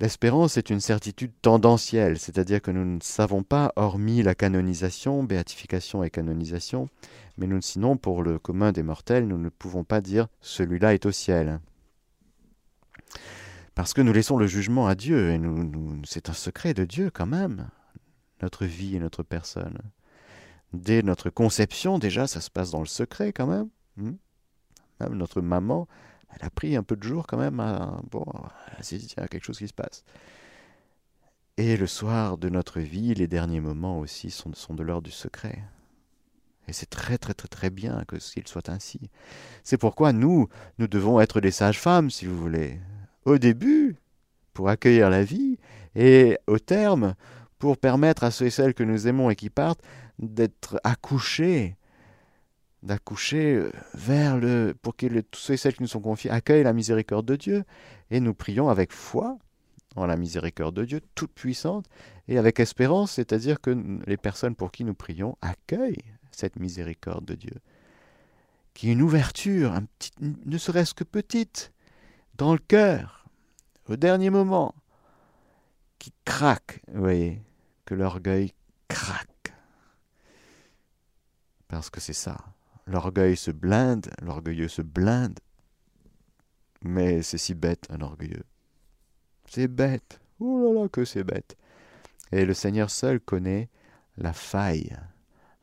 L'espérance 0.00 0.56
est 0.56 0.70
une 0.70 0.80
certitude 0.80 1.32
tendancielle, 1.42 2.18
c'est-à-dire 2.18 2.62
que 2.62 2.70
nous 2.70 2.86
ne 2.86 3.00
savons 3.02 3.42
pas, 3.42 3.70
hormis 3.76 4.22
la 4.22 4.34
canonisation, 4.34 5.22
béatification 5.22 6.02
et 6.02 6.08
canonisation, 6.08 6.88
mais 7.36 7.46
sinon, 7.60 7.98
pour 7.98 8.22
le 8.22 8.38
commun 8.38 8.72
des 8.72 8.82
mortels, 8.82 9.28
nous 9.28 9.36
ne 9.36 9.50
pouvons 9.50 9.84
pas 9.84 10.00
dire 10.00 10.28
celui-là 10.40 10.94
est 10.94 11.04
au 11.04 11.12
ciel. 11.12 11.60
Parce 13.74 13.92
que 13.92 14.00
nous 14.00 14.14
laissons 14.14 14.38
le 14.38 14.46
jugement 14.46 14.86
à 14.86 14.94
Dieu, 14.94 15.32
et 15.32 15.40
c'est 16.04 16.30
un 16.30 16.34
secret 16.34 16.72
de 16.72 16.86
Dieu 16.86 17.10
quand 17.12 17.26
même, 17.26 17.68
notre 18.40 18.64
vie 18.64 18.96
et 18.96 19.00
notre 19.00 19.22
personne. 19.22 19.78
Dès 20.72 21.02
notre 21.02 21.28
conception, 21.28 21.98
déjà, 21.98 22.26
ça 22.26 22.40
se 22.40 22.50
passe 22.50 22.70
dans 22.70 22.80
le 22.80 22.86
secret 22.86 23.34
quand 23.34 23.46
même. 23.46 23.68
Hmm? 23.98 24.12
même 25.00 25.14
notre 25.14 25.40
maman, 25.40 25.88
elle 26.32 26.46
a 26.46 26.50
pris 26.50 26.76
un 26.76 26.82
peu 26.82 26.96
de 26.96 27.02
jour 27.02 27.26
quand 27.26 27.38
même 27.38 27.60
à... 27.60 28.00
Bon, 28.10 28.24
il 28.90 29.02
y 29.02 29.20
a 29.20 29.28
quelque 29.28 29.44
chose 29.44 29.58
qui 29.58 29.68
se 29.68 29.74
passe. 29.74 30.04
Et 31.56 31.76
le 31.76 31.86
soir 31.86 32.38
de 32.38 32.48
notre 32.48 32.80
vie, 32.80 33.14
les 33.14 33.26
derniers 33.26 33.60
moments 33.60 33.98
aussi 33.98 34.30
sont, 34.30 34.50
de 34.70 34.82
l'ordre 34.82 35.02
du 35.02 35.10
secret. 35.10 35.62
Et 36.68 36.72
c'est 36.72 36.88
très 36.88 37.18
très 37.18 37.34
très 37.34 37.48
très 37.48 37.70
bien 37.70 38.04
que 38.06 38.18
s'il 38.18 38.46
soit 38.46 38.68
ainsi. 38.68 39.10
C'est 39.64 39.76
pourquoi 39.76 40.12
nous, 40.12 40.48
nous 40.78 40.86
devons 40.86 41.20
être 41.20 41.40
des 41.40 41.50
sages-femmes, 41.50 42.10
si 42.10 42.26
vous 42.26 42.38
voulez. 42.38 42.80
Au 43.24 43.38
début, 43.38 43.96
pour 44.54 44.68
accueillir 44.68 45.10
la 45.10 45.24
vie, 45.24 45.58
et 45.94 46.38
au 46.46 46.58
terme, 46.58 47.14
pour 47.58 47.76
permettre 47.76 48.24
à 48.24 48.30
ceux 48.30 48.46
et 48.46 48.50
celles 48.50 48.74
que 48.74 48.84
nous 48.84 49.06
aimons 49.06 49.28
et 49.28 49.36
qui 49.36 49.50
partent 49.50 49.82
d'être 50.18 50.80
accouchés 50.84 51.76
d'accoucher 52.82 53.54
euh, 53.54 53.72
vers 53.94 54.38
le 54.38 54.74
pour 54.80 54.96
que 54.96 55.06
tous 55.20 55.40
ceux 55.40 55.54
et 55.54 55.56
celles 55.56 55.74
qui 55.74 55.82
nous 55.82 55.88
sont 55.88 56.00
confiés 56.00 56.30
accueillent 56.30 56.64
la 56.64 56.72
miséricorde 56.72 57.26
de 57.26 57.36
Dieu 57.36 57.64
et 58.10 58.20
nous 58.20 58.34
prions 58.34 58.68
avec 58.68 58.92
foi 58.92 59.38
en 59.96 60.06
la 60.06 60.16
miséricorde 60.16 60.76
de 60.76 60.84
Dieu 60.84 61.00
toute 61.14 61.32
puissante 61.32 61.86
et 62.28 62.38
avec 62.38 62.60
espérance, 62.60 63.12
c'est-à-dire 63.12 63.60
que 63.60 63.76
les 64.06 64.16
personnes 64.16 64.54
pour 64.54 64.70
qui 64.70 64.84
nous 64.84 64.94
prions 64.94 65.36
accueillent 65.42 66.04
cette 66.30 66.56
miséricorde 66.56 67.24
de 67.24 67.34
Dieu. 67.34 67.56
Qui 68.72 68.88
est 68.88 68.92
une 68.92 69.02
ouverture, 69.02 69.72
un 69.72 69.82
petit, 69.82 70.12
ne 70.20 70.56
serait-ce 70.56 70.94
que 70.94 71.04
petite, 71.04 71.72
dans 72.36 72.52
le 72.52 72.58
cœur, 72.58 73.26
au 73.88 73.96
dernier 73.96 74.30
moment, 74.30 74.74
qui 75.98 76.12
craque, 76.24 76.80
vous 76.92 77.00
voyez, 77.00 77.42
que 77.84 77.94
l'orgueil 77.94 78.52
craque. 78.88 79.52
Parce 81.68 81.90
que 81.90 82.00
c'est 82.00 82.12
ça. 82.12 82.38
L'orgueil 82.90 83.36
se 83.36 83.52
blinde, 83.52 84.10
l'orgueilleux 84.20 84.66
se 84.66 84.82
blinde. 84.82 85.38
Mais 86.82 87.22
c'est 87.22 87.38
si 87.38 87.54
bête, 87.54 87.86
un 87.88 88.00
orgueilleux. 88.00 88.42
C'est 89.46 89.68
bête. 89.68 90.20
Oh 90.40 90.58
là 90.58 90.82
là, 90.82 90.88
que 90.88 91.04
c'est 91.04 91.22
bête. 91.22 91.56
Et 92.32 92.44
le 92.44 92.52
Seigneur 92.52 92.90
seul 92.90 93.20
connaît 93.20 93.68
la 94.16 94.32
faille, 94.32 94.96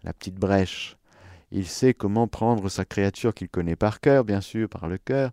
la 0.04 0.14
petite 0.14 0.36
brèche. 0.36 0.96
Il 1.52 1.68
sait 1.68 1.94
comment 1.94 2.30
prendre 2.30 2.70
sa 2.70 2.86
créature 2.86 3.34
qu'il 3.34 3.50
connaît 3.50 3.76
par 3.76 4.00
cœur, 4.00 4.24
bien 4.24 4.40
sûr, 4.40 4.70
par 4.70 4.88
le 4.88 4.98
cœur, 4.98 5.32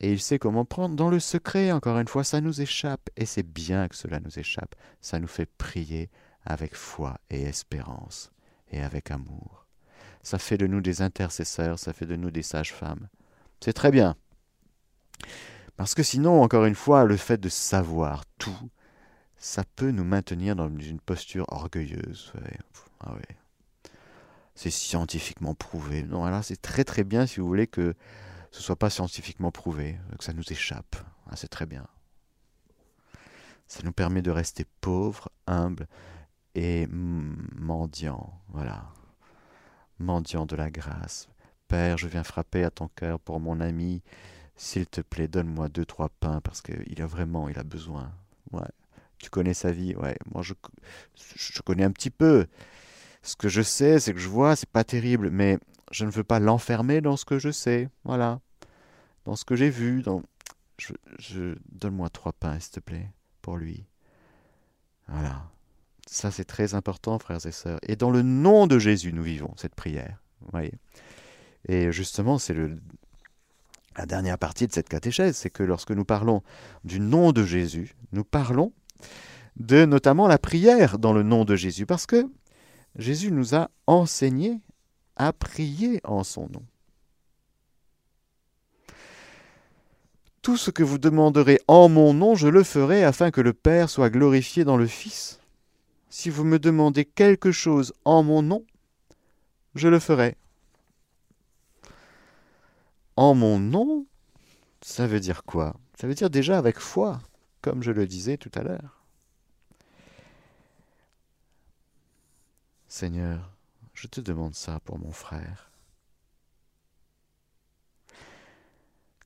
et 0.00 0.12
il 0.12 0.20
sait 0.20 0.38
comment 0.38 0.64
prendre 0.64 0.94
dans 0.94 1.10
le 1.10 1.18
secret, 1.18 1.72
encore 1.72 1.98
une 1.98 2.06
fois, 2.06 2.22
ça 2.22 2.40
nous 2.40 2.60
échappe, 2.60 3.10
et 3.16 3.26
c'est 3.26 3.42
bien 3.42 3.88
que 3.88 3.96
cela 3.96 4.20
nous 4.20 4.38
échappe, 4.38 4.76
ça 5.00 5.18
nous 5.18 5.26
fait 5.26 5.46
prier 5.46 6.08
avec 6.44 6.76
foi 6.76 7.18
et 7.30 7.42
espérance, 7.42 8.30
et 8.70 8.80
avec 8.80 9.10
amour. 9.10 9.61
Ça 10.22 10.38
fait 10.38 10.58
de 10.58 10.66
nous 10.66 10.80
des 10.80 11.02
intercesseurs, 11.02 11.78
ça 11.78 11.92
fait 11.92 12.06
de 12.06 12.16
nous 12.16 12.30
des 12.30 12.42
sages-femmes. 12.42 13.08
C'est 13.60 13.72
très 13.72 13.90
bien. 13.90 14.16
Parce 15.76 15.94
que 15.94 16.02
sinon, 16.02 16.42
encore 16.42 16.64
une 16.64 16.74
fois, 16.74 17.04
le 17.04 17.16
fait 17.16 17.38
de 17.38 17.48
savoir 17.48 18.24
tout, 18.38 18.70
ça 19.36 19.64
peut 19.76 19.90
nous 19.90 20.04
maintenir 20.04 20.54
dans 20.54 20.68
une 20.68 21.00
posture 21.00 21.46
orgueilleuse. 21.48 22.32
Ah 23.00 23.14
c'est 24.54 24.70
scientifiquement 24.70 25.54
prouvé. 25.54 26.04
Non, 26.04 26.42
c'est 26.42 26.60
très 26.60 26.84
très 26.84 27.02
bien 27.02 27.26
si 27.26 27.40
vous 27.40 27.46
voulez 27.46 27.66
que 27.66 27.94
ce 28.52 28.62
soit 28.62 28.76
pas 28.76 28.90
scientifiquement 28.90 29.50
prouvé, 29.50 29.98
que 30.18 30.24
ça 30.24 30.32
nous 30.32 30.52
échappe. 30.52 30.94
Ah, 31.28 31.36
c'est 31.36 31.48
très 31.48 31.66
bien. 31.66 31.86
Ça 33.66 33.80
nous 33.82 33.92
permet 33.92 34.22
de 34.22 34.30
rester 34.30 34.66
pauvres, 34.80 35.30
humbles 35.46 35.88
et 36.54 36.86
mendiants. 36.86 38.38
Voilà. 38.48 38.92
Mendiants 40.02 40.46
de 40.46 40.56
la 40.56 40.70
grâce. 40.70 41.28
Père, 41.68 41.96
je 41.96 42.08
viens 42.08 42.24
frapper 42.24 42.64
à 42.64 42.70
ton 42.70 42.88
cœur 42.88 43.18
pour 43.18 43.40
mon 43.40 43.60
ami. 43.60 44.02
S'il 44.56 44.86
te 44.86 45.00
plaît, 45.00 45.28
donne-moi 45.28 45.68
deux, 45.68 45.86
trois 45.86 46.10
pains 46.10 46.40
parce 46.42 46.60
qu'il 46.60 47.00
a 47.00 47.06
vraiment, 47.06 47.48
il 47.48 47.58
a 47.58 47.62
besoin. 47.62 48.12
Ouais. 48.50 48.68
Tu 49.18 49.30
connais 49.30 49.54
sa 49.54 49.72
vie, 49.72 49.94
ouais. 49.96 50.16
Moi, 50.32 50.42
je, 50.42 50.52
je 51.14 51.62
connais 51.62 51.84
un 51.84 51.92
petit 51.92 52.10
peu. 52.10 52.46
Ce 53.22 53.36
que 53.36 53.48
je 53.48 53.62
sais, 53.62 54.00
c'est 54.00 54.12
que 54.12 54.18
je 54.18 54.28
vois, 54.28 54.56
c'est 54.56 54.68
pas 54.68 54.84
terrible, 54.84 55.30
mais 55.30 55.58
je 55.92 56.04
ne 56.04 56.10
veux 56.10 56.24
pas 56.24 56.40
l'enfermer 56.40 57.00
dans 57.00 57.16
ce 57.16 57.24
que 57.24 57.38
je 57.38 57.50
sais. 57.50 57.88
Voilà. 58.04 58.40
Dans 59.24 59.36
ce 59.36 59.44
que 59.44 59.54
j'ai 59.54 59.70
vu. 59.70 60.02
Dans... 60.02 60.22
Je... 61.18 61.56
Donne-moi 61.70 62.10
trois 62.10 62.32
pains, 62.32 62.58
s'il 62.58 62.72
te 62.72 62.80
plaît, 62.80 63.08
pour 63.40 63.56
lui. 63.56 63.86
Voilà. 65.06 65.51
Ça, 66.06 66.30
c'est 66.30 66.44
très 66.44 66.74
important, 66.74 67.18
frères 67.18 67.44
et 67.46 67.52
sœurs. 67.52 67.78
Et 67.86 67.96
dans 67.96 68.10
le 68.10 68.22
nom 68.22 68.66
de 68.66 68.78
Jésus, 68.78 69.12
nous 69.12 69.22
vivons 69.22 69.54
cette 69.56 69.74
prière. 69.74 70.22
Et 71.68 71.92
justement, 71.92 72.38
c'est 72.38 72.54
la 73.96 74.06
dernière 74.06 74.38
partie 74.38 74.66
de 74.66 74.72
cette 74.72 74.88
catéchèse, 74.88 75.36
c'est 75.36 75.50
que 75.50 75.62
lorsque 75.62 75.92
nous 75.92 76.04
parlons 76.04 76.42
du 76.84 76.98
nom 76.98 77.32
de 77.32 77.44
Jésus, 77.44 77.94
nous 78.12 78.24
parlons 78.24 78.72
de 79.56 79.84
notamment 79.84 80.28
la 80.28 80.38
prière 80.38 80.98
dans 80.98 81.12
le 81.12 81.22
nom 81.22 81.44
de 81.44 81.56
Jésus, 81.56 81.86
parce 81.86 82.06
que 82.06 82.26
Jésus 82.96 83.30
nous 83.30 83.54
a 83.54 83.70
enseigné 83.86 84.60
à 85.16 85.32
prier 85.32 86.00
en 86.04 86.24
son 86.24 86.48
nom. 86.48 86.64
Tout 90.40 90.56
ce 90.56 90.70
que 90.70 90.82
vous 90.82 90.98
demanderez 90.98 91.60
en 91.68 91.88
mon 91.88 92.12
nom, 92.14 92.34
je 92.34 92.48
le 92.48 92.64
ferai 92.64 93.04
afin 93.04 93.30
que 93.30 93.40
le 93.40 93.52
Père 93.52 93.88
soit 93.88 94.10
glorifié 94.10 94.64
dans 94.64 94.76
le 94.76 94.86
Fils. 94.88 95.38
Si 96.12 96.28
vous 96.28 96.44
me 96.44 96.58
demandez 96.58 97.06
quelque 97.06 97.52
chose 97.52 97.94
en 98.04 98.22
mon 98.22 98.42
nom, 98.42 98.66
je 99.74 99.88
le 99.88 99.98
ferai. 99.98 100.36
En 103.16 103.34
mon 103.34 103.58
nom, 103.58 104.06
ça 104.82 105.06
veut 105.06 105.20
dire 105.20 105.42
quoi? 105.42 105.74
Ça 105.98 106.06
veut 106.06 106.14
dire 106.14 106.28
déjà 106.28 106.58
avec 106.58 106.78
foi, 106.78 107.18
comme 107.62 107.82
je 107.82 107.90
le 107.90 108.06
disais 108.06 108.36
tout 108.36 108.50
à 108.54 108.62
l'heure. 108.62 109.02
Seigneur, 112.88 113.50
je 113.94 114.06
te 114.06 114.20
demande 114.20 114.54
ça 114.54 114.80
pour 114.80 114.98
mon 114.98 115.12
frère. 115.12 115.70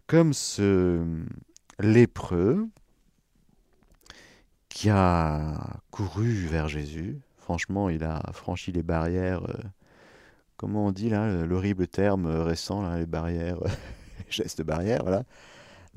Comme 0.06 0.32
ce 0.32 1.04
lépreux 1.80 2.68
qui 4.76 4.90
a 4.90 5.80
couru 5.90 6.44
vers 6.48 6.68
Jésus, 6.68 7.18
franchement, 7.38 7.88
il 7.88 8.04
a 8.04 8.20
franchi 8.34 8.72
les 8.72 8.82
barrières, 8.82 9.42
euh, 9.48 9.62
comment 10.58 10.84
on 10.88 10.92
dit 10.92 11.08
là, 11.08 11.46
l'horrible 11.46 11.88
terme 11.88 12.26
récent, 12.26 12.82
là, 12.82 12.98
les 12.98 13.06
barrières, 13.06 13.56
les 14.18 14.30
gestes 14.30 14.60
barrières, 14.60 15.00
voilà. 15.02 15.24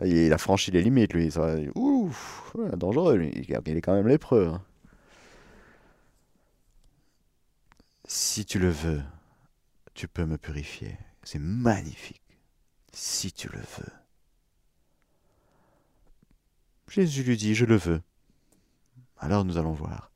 Il 0.05 0.31
a 0.31 0.37
franchi 0.37 0.71
les 0.71 0.81
limites, 0.81 1.13
lui. 1.13 1.29
Ouf, 1.75 2.55
dangereux, 2.77 3.17
lui. 3.17 3.31
Il 3.35 3.77
est 3.77 3.81
quand 3.81 3.95
même 3.95 4.07
lépreux. 4.07 4.47
Hein. 4.47 4.63
Si 8.05 8.45
tu 8.45 8.59
le 8.59 8.69
veux, 8.69 9.01
tu 9.93 10.07
peux 10.07 10.25
me 10.25 10.37
purifier. 10.37 10.97
C'est 11.23 11.39
magnifique. 11.39 12.39
Si 12.93 13.33
tu 13.33 13.49
le 13.49 13.59
veux. 13.59 13.93
Jésus 16.87 17.23
lui 17.23 17.35
dit, 17.35 17.55
je 17.55 17.65
le 17.65 17.75
veux. 17.75 18.01
Alors 19.19 19.45
nous 19.45 19.57
allons 19.57 19.73
voir. 19.73 20.11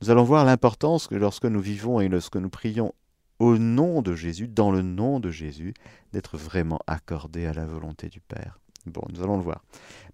Nous 0.00 0.10
allons 0.10 0.24
voir 0.24 0.44
l'importance 0.44 1.06
que 1.06 1.14
lorsque 1.14 1.46
nous 1.46 1.60
vivons 1.60 2.00
et 2.00 2.08
lorsque 2.08 2.36
nous 2.36 2.50
prions 2.50 2.94
au 3.38 3.58
nom 3.58 4.02
de 4.02 4.14
Jésus, 4.14 4.48
dans 4.48 4.70
le 4.70 4.82
nom 4.82 5.20
de 5.20 5.30
Jésus, 5.30 5.74
d'être 6.12 6.36
vraiment 6.36 6.80
accordé 6.86 7.46
à 7.46 7.52
la 7.52 7.66
volonté 7.66 8.08
du 8.08 8.20
Père. 8.20 8.58
Bon, 8.86 9.02
nous 9.12 9.22
allons 9.22 9.36
le 9.36 9.42
voir. 9.42 9.62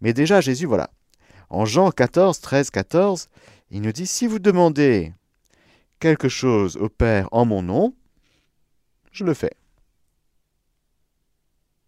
Mais 0.01 0.13
déjà, 0.13 0.41
Jésus, 0.41 0.67
voilà. 0.67 0.91
En 1.51 1.65
Jean 1.65 1.91
14, 1.91 2.41
13, 2.41 2.71
14, 2.71 3.29
il 3.71 3.83
nous 3.83 3.93
dit, 3.93 4.07
si 4.07 4.27
vous 4.27 4.39
demandez 4.39 5.13
quelque 5.99 6.29
chose 6.29 6.77
au 6.77 6.89
Père 6.89 7.29
en 7.33 7.45
mon 7.45 7.63
nom, 7.63 7.95
je 9.13 9.25
le 9.25 9.35
fais. 9.35 9.53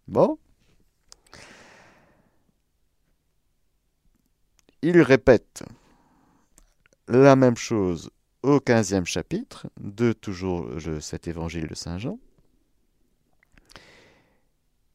Bon 0.07 0.39
Il 4.83 5.01
répète 5.01 5.65
la 7.09 7.37
même 7.37 7.57
chose 7.57 8.11
au 8.43 8.59
15e 8.59 9.05
chapitre 9.05 9.67
de 9.81 10.13
toujours 10.13 10.69
cet 11.01 11.29
évangile 11.29 11.67
de 11.67 11.75
Saint 11.75 11.99
Jean. 11.99 12.19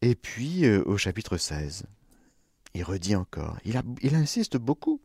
Et 0.01 0.15
puis 0.15 0.65
euh, 0.65 0.83
au 0.85 0.97
chapitre 0.97 1.37
16, 1.37 1.83
il 2.73 2.83
redit 2.83 3.15
encore, 3.15 3.57
il, 3.65 4.15
insiste 4.15 4.57
beaucoup. 4.57 5.01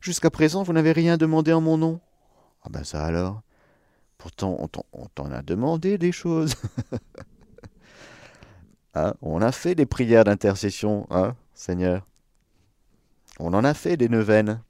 Jusqu'à 0.00 0.30
présent, 0.30 0.62
vous 0.62 0.72
n'avez 0.72 0.92
rien 0.92 1.16
demandé 1.16 1.52
en 1.52 1.60
mon 1.60 1.78
nom. 1.78 2.00
Ah 2.62 2.68
ben 2.70 2.84
ça 2.84 3.04
alors. 3.04 3.42
Pourtant, 4.18 4.58
on 4.92 5.06
t'en 5.06 5.30
a 5.30 5.42
demandé 5.42 5.96
des 5.96 6.12
choses. 6.12 6.54
Hein, 8.94 9.14
on 9.22 9.40
a 9.40 9.50
fait 9.50 9.74
des 9.74 9.86
prières 9.86 10.24
d'intercession, 10.24 11.06
hein, 11.10 11.34
Seigneur. 11.54 12.06
On 13.38 13.54
en 13.54 13.64
a 13.64 13.72
fait 13.72 13.96
des 13.96 14.08
neuvaines 14.08 14.60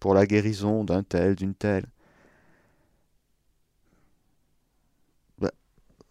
pour 0.00 0.14
la 0.14 0.26
guérison 0.26 0.84
d'un 0.84 1.02
tel, 1.02 1.34
d'une 1.34 1.54
telle. 1.54 1.86
Ben, 5.38 5.50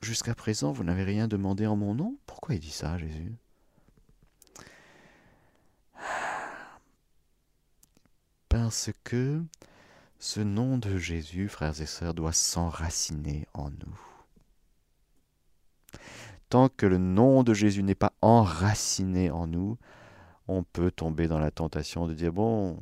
jusqu'à 0.02 0.36
présent, 0.36 0.71
vous 0.71 0.84
n'avez 0.84 1.04
rien 1.04 1.28
demandé 1.28 1.65
en 1.67 1.76
mon 1.76 1.95
nom? 1.95 2.17
Pourquoi 2.26 2.56
il 2.56 2.60
dit 2.62 2.71
ça, 2.71 2.98
Jésus? 2.98 3.34
Parce 8.50 8.89
que 9.04 9.43
ce 10.17 10.39
nom 10.39 10.78
de 10.78 10.98
Jésus, 10.98 11.50
frères 11.50 11.82
et 11.82 11.86
sœurs, 11.86 12.13
doit 12.13 12.34
s'enraciner 12.34 13.48
en 13.54 13.69
nous. 13.69 14.00
Tant 16.50 16.69
que 16.69 16.86
le 16.86 16.98
nom 16.98 17.43
de 17.43 17.54
Jésus 17.54 17.84
n'est 17.84 17.95
pas 17.95 18.13
enraciné 18.21 19.30
en 19.30 19.45
nous, 19.45 19.78
on 20.48 20.63
peut 20.63 20.91
tomber 20.91 21.28
dans 21.28 21.39
la 21.39 21.52
tentation 21.52 22.08
de 22.08 22.13
dire, 22.13 22.32
bon, 22.32 22.80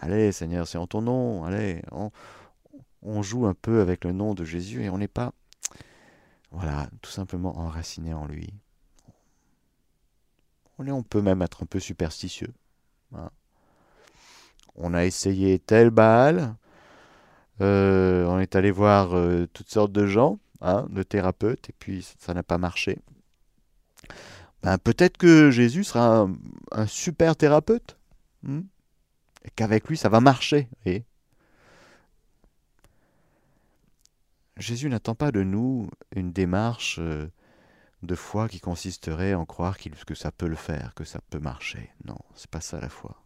allez 0.00 0.32
Seigneur, 0.32 0.66
c'est 0.66 0.78
en 0.78 0.86
ton 0.86 1.02
nom, 1.02 1.44
allez, 1.44 1.82
on, 3.02 3.22
joue 3.22 3.46
un 3.46 3.54
peu 3.54 3.80
avec 3.80 4.04
le 4.04 4.12
nom 4.12 4.34
de 4.34 4.44
Jésus 4.44 4.82
et 4.82 4.90
on 4.90 4.98
n'est 4.98 5.08
pas, 5.08 5.32
Voilà, 6.50 6.88
tout 7.02 7.10
simplement 7.10 7.56
enraciné 7.58 8.12
en 8.12 8.26
lui. 8.26 8.52
On 10.78 11.02
peut 11.02 11.20
même 11.20 11.42
être 11.42 11.62
un 11.62 11.66
peu 11.66 11.78
superstitieux. 11.78 12.52
Hein. 13.14 13.30
On 14.74 14.94
a 14.94 15.04
essayé 15.04 15.58
tel 15.58 15.90
Baal, 15.90 16.56
euh, 17.60 18.24
on 18.24 18.38
est 18.38 18.56
allé 18.56 18.70
voir 18.70 19.14
euh, 19.14 19.46
toutes 19.52 19.68
sortes 19.68 19.92
de 19.92 20.06
gens, 20.06 20.38
hein, 20.62 20.86
de 20.90 21.02
thérapeutes, 21.02 21.68
et 21.68 21.74
puis 21.78 22.06
ça 22.18 22.32
n'a 22.32 22.42
pas 22.42 22.58
marché. 22.58 22.98
Ben, 24.62 24.78
peut-être 24.78 25.16
que 25.16 25.50
Jésus 25.50 25.84
sera 25.84 26.28
un, 26.72 26.86
super 26.86 27.36
thérapeute, 27.36 27.98
hmm, 28.42 28.60
qu'avec 29.56 29.88
lui 29.88 29.96
ça 29.96 30.08
va 30.08 30.20
marcher. 30.20 30.68
Jésus 34.56 34.88
n'attend 34.88 35.14
pas 35.14 35.32
de 35.32 35.42
nous 35.42 35.88
une 36.14 36.32
démarche 36.32 36.98
euh, 37.00 37.28
de 38.02 38.14
foi 38.14 38.48
qui 38.48 38.60
consisterait 38.60 39.34
en 39.34 39.46
croire 39.46 39.78
que 39.78 40.14
ça 40.14 40.30
peut 40.30 40.48
le 40.48 40.56
faire, 40.56 40.94
que 40.94 41.04
ça 41.04 41.20
peut 41.30 41.38
marcher. 41.38 41.90
Non, 42.04 42.18
c'est 42.34 42.50
pas 42.50 42.60
ça 42.60 42.80
la 42.80 42.88
foi. 42.88 43.22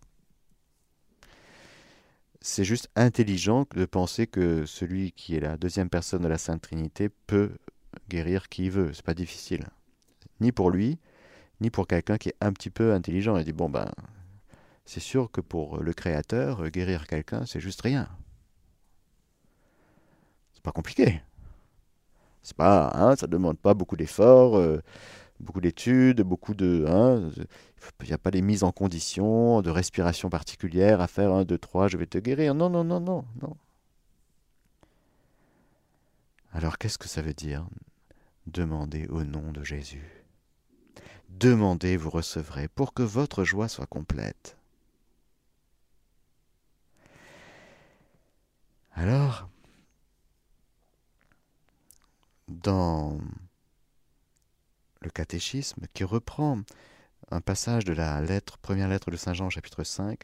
C'est 2.40 2.64
juste 2.64 2.90
intelligent 2.94 3.66
de 3.74 3.86
penser 3.86 4.26
que 4.26 4.66
celui 4.66 5.12
qui 5.12 5.34
est 5.34 5.40
la 5.40 5.56
deuxième 5.56 5.88
personne 5.88 6.22
de 6.22 6.28
la 6.28 6.38
Sainte 6.38 6.62
Trinité 6.62 7.08
peut 7.08 7.56
guérir 8.08 8.48
qui 8.48 8.68
veut. 8.68 8.92
C'est 8.92 9.04
pas 9.04 9.14
difficile. 9.14 9.64
Ni 10.40 10.52
pour 10.52 10.70
lui, 10.70 10.98
ni 11.60 11.70
pour 11.70 11.86
quelqu'un 11.86 12.18
qui 12.18 12.28
est 12.28 12.36
un 12.40 12.52
petit 12.52 12.70
peu 12.70 12.92
intelligent. 12.92 13.36
Il 13.38 13.44
dit 13.44 13.52
bon 13.52 13.70
ben, 13.70 13.90
c'est 14.84 15.00
sûr 15.00 15.30
que 15.30 15.40
pour 15.40 15.78
le 15.82 15.92
Créateur, 15.92 16.68
guérir 16.70 17.06
quelqu'un, 17.06 17.46
c'est 17.46 17.60
juste 17.60 17.80
rien. 17.82 18.08
C'est 20.52 20.62
pas 20.62 20.72
compliqué. 20.72 21.22
C'est 22.42 22.56
pas, 22.56 22.90
hein, 22.94 23.16
ça 23.16 23.26
demande 23.26 23.58
pas 23.58 23.72
beaucoup 23.72 23.96
d'efforts, 23.96 24.56
euh, 24.58 24.82
beaucoup 25.40 25.62
d'études, 25.62 26.20
beaucoup 26.20 26.54
de, 26.54 26.84
hein, 26.86 27.30
il 28.00 28.06
n'y 28.06 28.12
a 28.12 28.18
pas 28.18 28.30
des 28.30 28.42
mises 28.42 28.62
en 28.62 28.72
condition 28.72 29.62
de 29.62 29.70
respiration 29.70 30.28
particulière 30.28 31.00
à 31.00 31.06
faire 31.06 31.32
1, 31.32 31.44
2, 31.44 31.58
3, 31.58 31.88
je 31.88 31.96
vais 31.96 32.06
te 32.06 32.18
guérir. 32.18 32.54
Non, 32.54 32.68
non, 32.68 32.84
non, 32.84 33.00
non, 33.00 33.24
non. 33.42 33.56
Alors 36.52 36.78
qu'est-ce 36.78 36.98
que 36.98 37.08
ça 37.08 37.22
veut 37.22 37.34
dire? 37.34 37.66
Demandez 38.46 39.06
au 39.08 39.24
nom 39.24 39.52
de 39.52 39.64
Jésus. 39.64 40.24
Demandez, 41.30 41.96
vous 41.96 42.10
recevrez, 42.10 42.68
pour 42.68 42.92
que 42.94 43.02
votre 43.02 43.42
joie 43.42 43.68
soit 43.68 43.86
complète. 43.86 44.56
Alors, 48.96 49.48
dans 52.46 53.18
le 55.00 55.10
catéchisme 55.10 55.86
qui 55.92 56.04
reprend 56.04 56.60
un 57.32 57.40
passage 57.40 57.84
de 57.84 57.92
la 57.92 58.22
première 58.62 58.88
lettre 58.88 59.10
de 59.10 59.16
Saint 59.16 59.34
Jean, 59.34 59.50
chapitre 59.50 59.82
5, 59.82 60.20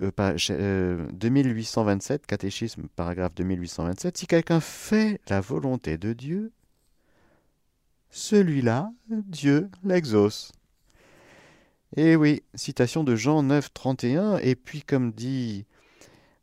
euh, 0.00 1.06
2827, 1.12 2.22
euh, 2.22 2.24
catéchisme, 2.26 2.88
paragraphe 2.96 3.34
2827, 3.34 4.16
si 4.16 4.26
quelqu'un 4.26 4.60
fait 4.60 5.20
la 5.28 5.42
volonté 5.42 5.98
de 5.98 6.14
Dieu, 6.14 6.52
celui-là, 8.08 8.90
Dieu 9.08 9.68
l'exauce. 9.82 10.52
Et 11.96 12.16
oui, 12.16 12.42
citation 12.54 13.04
de 13.04 13.14
Jean 13.14 13.42
9, 13.42 13.74
31, 13.74 14.38
et 14.38 14.54
puis 14.54 14.82
comme 14.82 15.12
dit 15.12 15.66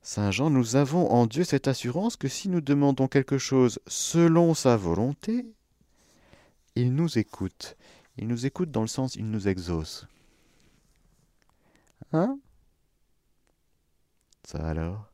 Saint 0.03 0.31
Jean, 0.31 0.49
nous 0.49 0.75
avons 0.75 1.11
en 1.11 1.27
Dieu 1.27 1.43
cette 1.43 1.67
assurance 1.67 2.15
que 2.15 2.27
si 2.27 2.49
nous 2.49 2.61
demandons 2.61 3.07
quelque 3.07 3.37
chose 3.37 3.79
selon 3.85 4.53
sa 4.53 4.75
volonté, 4.75 5.45
il 6.75 6.93
nous 6.95 7.19
écoute. 7.19 7.77
Il 8.17 8.27
nous 8.27 8.45
écoute 8.45 8.71
dans 8.71 8.81
le 8.81 8.87
sens 8.87 9.15
il 9.15 9.29
nous 9.29 9.47
exauce. 9.47 10.07
Hein? 12.13 12.39
Ça 14.43 14.67
alors? 14.67 15.11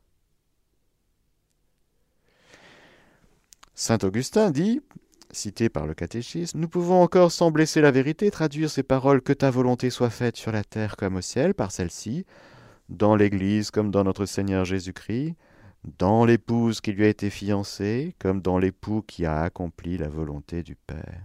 Saint 3.74 3.98
Augustin 4.02 4.50
dit, 4.50 4.80
cité 5.30 5.68
par 5.68 5.86
le 5.86 5.94
catéchisme, 5.94 6.58
nous 6.58 6.68
pouvons 6.68 7.00
encore, 7.00 7.30
sans 7.30 7.50
blesser 7.52 7.80
la 7.80 7.92
vérité, 7.92 8.30
traduire 8.30 8.70
ces 8.70 8.82
paroles 8.82 9.22
que 9.22 9.32
ta 9.32 9.50
volonté 9.50 9.90
soit 9.90 10.10
faite 10.10 10.36
sur 10.36 10.50
la 10.50 10.64
terre 10.64 10.96
comme 10.96 11.16
au 11.16 11.20
ciel 11.20 11.54
par 11.54 11.70
celle-ci, 11.70 12.24
dans 12.88 13.16
l'Église 13.16 13.70
comme 13.70 13.90
dans 13.90 14.04
notre 14.04 14.26
Seigneur 14.26 14.64
Jésus-Christ, 14.64 15.34
dans 15.98 16.24
l'épouse 16.24 16.80
qui 16.80 16.92
lui 16.92 17.04
a 17.04 17.08
été 17.08 17.30
fiancée, 17.30 18.14
comme 18.18 18.40
dans 18.40 18.58
l'époux 18.58 19.02
qui 19.02 19.24
a 19.24 19.42
accompli 19.42 19.96
la 19.96 20.08
volonté 20.08 20.62
du 20.62 20.74
Père. 20.74 21.22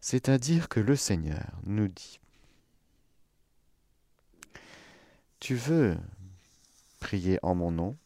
C'est-à-dire 0.00 0.68
que 0.68 0.80
le 0.80 0.96
Seigneur 0.96 1.50
nous 1.64 1.88
dit, 1.88 2.20
tu 5.40 5.54
veux 5.54 5.96
prier 7.00 7.38
en 7.42 7.54
mon 7.54 7.70
nom, 7.70 7.96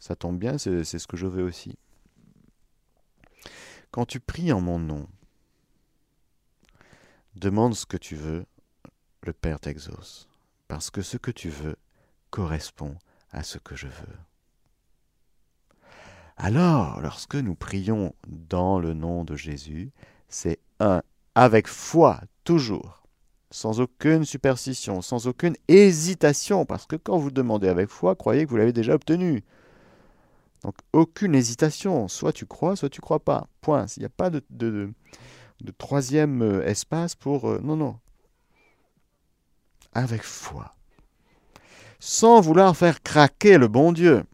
ça 0.00 0.16
tombe 0.16 0.38
bien, 0.38 0.58
c'est 0.58 0.84
ce 0.84 1.06
que 1.06 1.16
je 1.16 1.26
veux 1.26 1.44
aussi. 1.44 1.76
Quand 3.90 4.04
tu 4.04 4.20
pries 4.20 4.52
en 4.52 4.60
mon 4.60 4.78
nom, 4.78 5.08
demande 7.34 7.74
ce 7.74 7.86
que 7.86 7.96
tu 7.96 8.14
veux, 8.14 8.44
le 9.22 9.32
Père 9.32 9.60
t'exauce 9.60 10.28
parce 10.68 10.90
que 10.90 11.02
ce 11.02 11.16
que 11.16 11.30
tu 11.30 11.48
veux 11.48 11.76
correspond 12.30 12.96
à 13.30 13.42
ce 13.42 13.58
que 13.58 13.76
je 13.76 13.86
veux. 13.86 14.18
Alors, 16.36 17.00
lorsque 17.00 17.36
nous 17.36 17.54
prions 17.54 18.14
dans 18.28 18.78
le 18.78 18.92
nom 18.92 19.24
de 19.24 19.36
Jésus, 19.36 19.90
c'est 20.28 20.58
un, 20.80 21.02
avec 21.34 21.66
foi, 21.66 22.20
toujours, 22.44 23.02
sans 23.50 23.80
aucune 23.80 24.24
superstition, 24.24 25.00
sans 25.00 25.26
aucune 25.28 25.56
hésitation, 25.68 26.66
parce 26.66 26.86
que 26.86 26.96
quand 26.96 27.16
vous 27.16 27.30
demandez 27.30 27.68
avec 27.68 27.88
foi, 27.88 28.14
croyez 28.16 28.44
que 28.44 28.50
vous 28.50 28.56
l'avez 28.56 28.72
déjà 28.72 28.94
obtenu. 28.94 29.44
Donc 30.62 30.74
aucune 30.92 31.34
hésitation, 31.34 32.08
soit 32.08 32.32
tu 32.32 32.44
crois, 32.44 32.76
soit 32.76 32.90
tu 32.90 33.00
crois 33.00 33.20
pas. 33.20 33.48
Point. 33.60 33.86
Il 33.96 34.00
n'y 34.00 34.06
a 34.06 34.10
pas 34.10 34.30
de, 34.30 34.92
troisième 35.78 36.42
euh, 36.42 36.66
espace 36.66 37.14
pour... 37.14 37.48
Euh, 37.48 37.60
non, 37.62 37.76
non 37.76 37.98
avec 39.96 40.22
foi, 40.22 40.74
sans 41.98 42.40
vouloir 42.40 42.76
faire 42.76 43.02
craquer 43.02 43.56
le 43.56 43.66
bon 43.66 43.92
Dieu. 43.92 44.24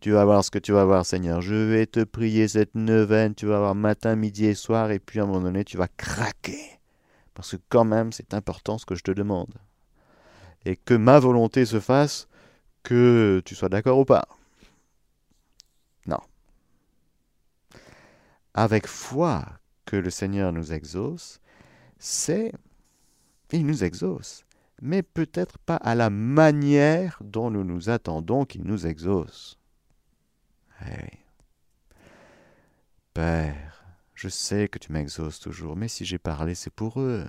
Tu 0.00 0.12
vas 0.12 0.24
voir 0.24 0.44
ce 0.44 0.50
que 0.50 0.58
tu 0.58 0.72
vas 0.72 0.84
voir, 0.84 1.06
Seigneur. 1.06 1.40
Je 1.40 1.54
vais 1.54 1.86
te 1.86 2.04
prier 2.04 2.46
cette 2.46 2.74
neuvaine, 2.74 3.34
tu 3.34 3.46
vas 3.46 3.58
voir 3.58 3.74
matin, 3.74 4.14
midi 4.14 4.44
et 4.44 4.54
soir, 4.54 4.90
et 4.90 4.98
puis 4.98 5.18
à 5.18 5.24
un 5.24 5.26
moment 5.26 5.40
donné, 5.40 5.64
tu 5.64 5.76
vas 5.76 5.88
craquer. 5.88 6.78
Parce 7.34 7.52
que 7.52 7.56
quand 7.68 7.84
même, 7.84 8.12
c'est 8.12 8.34
important 8.34 8.78
ce 8.78 8.86
que 8.86 8.94
je 8.94 9.02
te 9.02 9.10
demande. 9.10 9.54
Et 10.64 10.76
que 10.76 10.94
ma 10.94 11.18
volonté 11.18 11.64
se 11.64 11.80
fasse, 11.80 12.28
que 12.82 13.42
tu 13.44 13.54
sois 13.54 13.70
d'accord 13.70 13.98
ou 13.98 14.04
pas. 14.04 14.28
Non. 16.06 16.20
Avec 18.54 18.86
foi 18.86 19.44
que 19.86 19.96
le 19.96 20.10
Seigneur 20.10 20.52
nous 20.52 20.72
exauce, 20.72 21.40
c'est 21.98 22.52
il 23.56 23.66
nous 23.66 23.84
exauce, 23.84 24.44
mais 24.82 25.02
peut-être 25.02 25.58
pas 25.58 25.76
à 25.76 25.94
la 25.94 26.10
manière 26.10 27.18
dont 27.22 27.50
nous 27.50 27.64
nous 27.64 27.88
attendons 27.90 28.44
qu'il 28.44 28.64
nous 28.64 28.86
exauce. 28.86 29.58
Eh 30.86 31.18
Père, 33.14 33.84
je 34.14 34.28
sais 34.28 34.68
que 34.68 34.78
tu 34.78 34.92
m'exauces 34.92 35.40
toujours, 35.40 35.76
mais 35.76 35.88
si 35.88 36.04
j'ai 36.04 36.18
parlé, 36.18 36.54
c'est 36.54 36.72
pour 36.72 37.00
eux, 37.00 37.26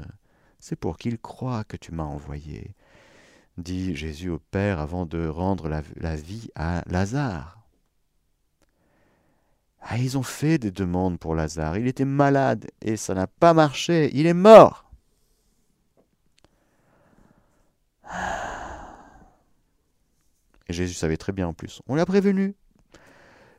c'est 0.59 0.75
pour 0.75 0.97
qu'ils 0.97 1.17
croient 1.17 1.63
que 1.63 1.77
tu 1.77 1.91
m'as 1.93 2.03
envoyé, 2.03 2.75
dit 3.57 3.95
Jésus 3.95 4.29
au 4.29 4.39
Père 4.39 4.79
avant 4.79 5.05
de 5.05 5.27
rendre 5.27 5.67
la, 5.67 5.81
la 5.95 6.15
vie 6.15 6.49
à 6.55 6.83
Lazare. 6.87 7.59
Ah, 9.81 9.97
ils 9.97 10.17
ont 10.17 10.23
fait 10.23 10.57
des 10.57 10.71
demandes 10.71 11.17
pour 11.17 11.35
Lazare. 11.35 11.77
Il 11.77 11.87
était 11.87 12.05
malade 12.05 12.67
et 12.81 12.97
ça 12.97 13.13
n'a 13.13 13.27
pas 13.27 13.53
marché. 13.53 14.11
Il 14.13 14.25
est 14.27 14.33
mort. 14.33 14.88
Et 20.69 20.73
Jésus 20.73 20.93
savait 20.93 21.17
très 21.17 21.33
bien 21.33 21.47
en 21.47 21.53
plus. 21.53 21.81
On 21.87 21.95
l'a 21.95 22.05
prévenu. 22.05 22.55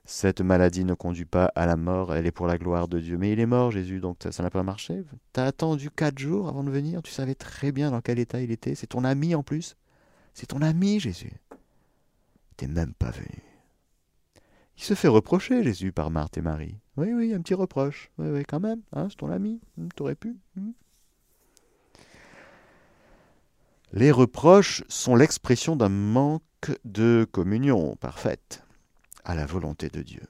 Cette 0.05 0.41
maladie 0.41 0.85
ne 0.85 0.95
conduit 0.95 1.25
pas 1.25 1.53
à 1.55 1.67
la 1.67 1.77
mort, 1.77 2.15
elle 2.15 2.27
est 2.27 2.33
pour 2.33 2.47
la 2.47 2.57
gloire 2.57 2.89
de 2.89 2.99
Dieu. 2.99 3.19
Mais 3.19 3.33
il 3.33 3.41
est 3.41 3.47
mort, 3.47 3.71
Jésus, 3.71 4.01
donc 4.01 4.17
ça 4.31 4.43
n'a 4.43 4.51
pas 4.51 4.63
marché. 4.63 5.05
T'as 5.33 5.45
attendu 5.45 5.91
quatre 5.91 6.19
jours 6.19 6.49
avant 6.49 6.65
de 6.65 6.71
venir, 6.71 7.03
tu 7.03 7.13
savais 7.13 7.35
très 7.35 7.71
bien 7.71 7.91
dans 7.91 8.01
quel 8.01 8.19
état 8.19 8.41
il 8.41 8.51
était. 8.51 8.75
C'est 8.75 8.87
ton 8.87 9.05
ami 9.05 9.35
en 9.35 9.43
plus. 9.43 9.77
C'est 10.35 10.47
ton 10.47 10.63
ami, 10.63 11.01
Jésus. 11.01 11.33
T'es 12.57 12.67
même 12.67 12.95
pas 12.95 13.11
venu. 13.11 13.43
Il 14.77 14.83
se 14.83 14.95
fait 14.95 15.09
reprocher, 15.09 15.63
Jésus, 15.63 15.93
par 15.93 16.11
Marthe 16.11 16.39
et 16.39 16.43
Marie. 16.43 16.79
Oui, 16.97 17.13
oui, 17.13 17.35
un 17.35 17.41
petit 17.41 17.55
reproche. 17.55 18.11
Oui, 18.19 18.29
oui, 18.31 18.45
quand 18.49 18.61
même. 18.61 18.81
Hein, 18.93 19.09
c'est 19.11 19.17
ton 19.17 19.31
ami. 19.31 19.61
Hmm, 19.77 19.89
t'aurais 19.95 20.15
pu. 20.15 20.39
Hmm. 20.57 20.71
Les 23.93 24.13
reproches 24.13 24.85
sont 24.89 25.17
l'expression 25.17 25.75
d'un 25.75 25.89
manque 25.89 26.43
de 26.85 27.27
communion 27.33 27.97
parfaite 27.97 28.63
à 29.25 29.35
la 29.35 29.47
volonté 29.47 29.89
de 29.89 30.03
Dieu. 30.03 30.23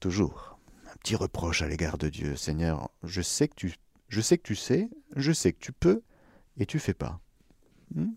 Toujours 0.00 0.58
un 0.92 0.96
petit 0.96 1.16
reproche 1.16 1.62
à 1.62 1.66
l'égard 1.66 1.96
de 1.96 2.10
Dieu. 2.10 2.36
Seigneur, 2.36 2.90
je 3.04 3.22
sais 3.22 3.48
que 3.48 3.54
tu, 3.54 3.70
sais, 3.70 4.90
je 5.16 5.32
sais 5.32 5.52
que 5.52 5.60
tu 5.60 5.72
peux, 5.72 6.02
et 6.58 6.66
tu 6.66 6.78
fais 6.78 6.94
pas. 6.94 7.18
Hmm? 7.94 8.12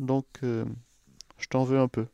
Donc, 0.00 0.26
euh, 0.42 0.64
je 1.36 1.46
t'en 1.48 1.64
veux 1.64 1.78
un 1.78 1.88
peu. 1.88 2.06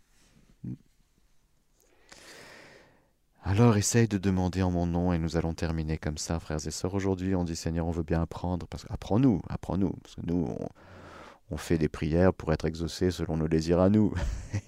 Alors 3.45 3.77
essaye 3.77 4.07
de 4.07 4.19
demander 4.19 4.63
en 4.63 4.71
mon 4.71 4.87
nom 4.87 5.13
et 5.13 5.19
nous 5.19 5.37
allons 5.37 5.53
terminer 5.53 5.99
comme 5.99 6.17
ça, 6.17 6.39
frères 6.39 6.65
et 6.65 6.71
sœurs. 6.71 6.95
Aujourd'hui, 6.95 7.35
on 7.35 7.43
dit 7.43 7.57
Seigneur, 7.57 7.89
on 7.89 7.91
veut 7.91 8.05
bien 8.05 8.23
apprendre, 8.23 8.69
parce 8.69 8.87
apprends-nous, 8.89 9.43
apprends-nous, 9.49 9.91
parce 10.03 10.15
que 10.15 10.21
nous, 10.25 10.57
on, 11.51 11.57
fait 11.57 11.77
des 11.77 11.89
prières 11.89 12.33
pour 12.33 12.53
être 12.53 12.67
exaucés 12.67 13.11
selon 13.11 13.37
nos 13.37 13.49
désirs 13.49 13.81
à 13.81 13.91
nous. 13.91 14.15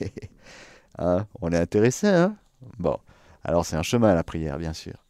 hein 0.99 1.25
on 1.41 1.53
est 1.53 1.59
intéressé, 1.59 2.09
hein? 2.09 2.37
Bon, 2.79 2.99
alors 3.45 3.65
c'est 3.65 3.77
un 3.77 3.85
chemin 3.85 4.13
la 4.13 4.25
prière, 4.25 4.59
bien 4.59 4.73
sûr. 4.73 5.05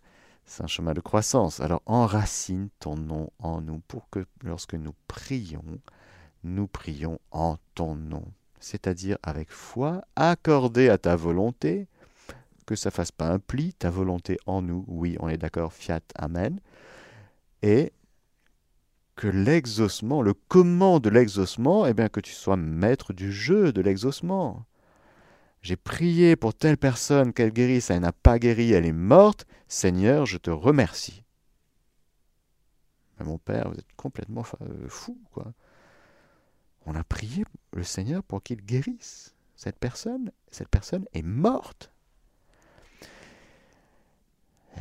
C'est 0.44 0.62
un 0.62 0.68
chemin 0.68 0.92
de 0.92 1.00
croissance. 1.00 1.60
Alors 1.60 1.80
enracine 1.86 2.68
ton 2.80 2.96
nom 2.96 3.30
en 3.38 3.62
nous 3.62 3.80
pour 3.88 4.10
que 4.10 4.26
lorsque 4.42 4.74
nous 4.74 4.94
prions, 5.08 5.64
nous 6.44 6.66
prions 6.66 7.18
en 7.30 7.56
ton 7.74 7.94
nom. 7.94 8.24
C'est-à-dire 8.60 9.16
avec 9.22 9.50
foi, 9.50 10.04
accordée 10.16 10.90
à 10.90 10.98
ta 10.98 11.16
volonté, 11.16 11.88
que 12.66 12.76
ça 12.76 12.90
fasse 12.90 13.12
pas 13.12 13.28
un 13.28 13.38
pli, 13.38 13.74
ta 13.74 13.90
volonté 13.90 14.38
en 14.46 14.62
nous, 14.62 14.84
oui, 14.88 15.16
on 15.20 15.28
est 15.28 15.36
d'accord, 15.36 15.72
fiat, 15.72 16.00
amen, 16.14 16.60
et 17.62 17.92
que 19.16 19.28
l'exaucement, 19.28 20.22
le 20.22 20.34
comment 20.34 21.00
de 21.00 21.08
l'exaucement, 21.08 21.86
eh 21.86 21.94
bien 21.94 22.08
que 22.08 22.20
tu 22.20 22.32
sois 22.32 22.56
maître 22.56 23.12
du 23.12 23.32
jeu 23.32 23.72
de 23.72 23.80
l'exaucement. 23.80 24.64
J'ai 25.62 25.76
prié 25.76 26.36
pour 26.36 26.52
telle 26.52 26.76
personne 26.76 27.32
qu'elle 27.32 27.52
guérisse, 27.52 27.90
elle 27.90 28.00
n'a 28.00 28.12
pas 28.12 28.38
guéri, 28.38 28.72
elle 28.72 28.84
est 28.84 28.92
morte. 28.92 29.46
Seigneur, 29.68 30.26
je 30.26 30.36
te 30.36 30.50
remercie. 30.50 31.24
Mais 33.18 33.24
mon 33.24 33.38
Père, 33.38 33.70
vous 33.70 33.78
êtes 33.78 33.92
complètement 33.96 34.44
euh, 34.60 34.88
fou, 34.88 35.18
quoi. 35.32 35.52
On 36.86 36.94
a 36.94 37.04
prié 37.04 37.44
le 37.72 37.82
Seigneur 37.82 38.22
pour 38.22 38.42
qu'il 38.42 38.60
guérisse 38.60 39.34
cette 39.56 39.78
personne. 39.78 40.32
Cette 40.50 40.68
personne 40.68 41.06
est 41.14 41.22
morte. 41.22 41.93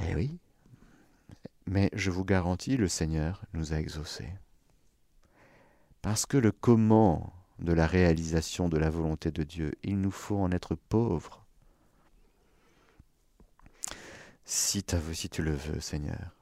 Eh 0.01 0.15
oui. 0.15 0.37
Mais 1.65 1.89
je 1.93 2.11
vous 2.11 2.25
garantis, 2.25 2.77
le 2.77 2.87
Seigneur 2.87 3.43
nous 3.53 3.73
a 3.73 3.77
exaucés. 3.77 4.33
Parce 6.01 6.25
que 6.25 6.37
le 6.37 6.51
comment 6.51 7.33
de 7.59 7.73
la 7.73 7.87
réalisation 7.87 8.69
de 8.69 8.77
la 8.77 8.89
volonté 8.89 9.31
de 9.31 9.43
Dieu. 9.43 9.71
Il 9.83 9.99
nous 10.01 10.11
faut 10.11 10.37
en 10.37 10.51
être 10.51 10.75
pauvres. 10.75 11.45
Si, 14.45 14.83
tu 14.83 15.41
le 15.41 15.53
veux, 15.53 15.79
Seigneur, 15.79 16.35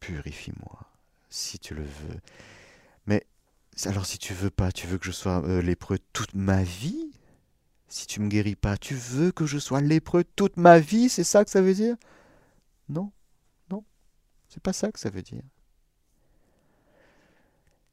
purifie-moi, 0.00 0.80
si 1.30 1.58
tu 1.58 1.74
le 1.74 1.82
veux. 1.82 2.20
Mais 3.06 3.24
alors 3.84 4.04
si 4.04 4.18
tu 4.18 4.34
veux 4.34 4.50
pas, 4.50 4.72
tu 4.72 4.86
veux 4.86 4.98
que 4.98 5.06
je 5.06 5.12
sois 5.12 5.42
euh, 5.44 5.62
lépreux 5.62 5.98
toute 6.12 6.34
ma 6.34 6.62
vie? 6.62 7.12
Si 7.88 8.06
tu 8.06 8.20
me 8.20 8.28
guéris 8.28 8.56
pas, 8.56 8.76
tu 8.76 8.94
veux 8.94 9.30
que 9.30 9.46
je 9.46 9.58
sois 9.58 9.80
lépreux 9.80 10.24
toute 10.24 10.56
ma 10.56 10.78
vie 10.78 11.08
C'est 11.08 11.24
ça 11.24 11.44
que 11.44 11.50
ça 11.50 11.62
veut 11.62 11.74
dire? 11.74 11.96
Non, 12.92 13.10
non, 13.70 13.84
c'est 14.48 14.62
pas 14.62 14.74
ça 14.74 14.92
que 14.92 15.00
ça 15.00 15.08
veut 15.08 15.22
dire. 15.22 15.42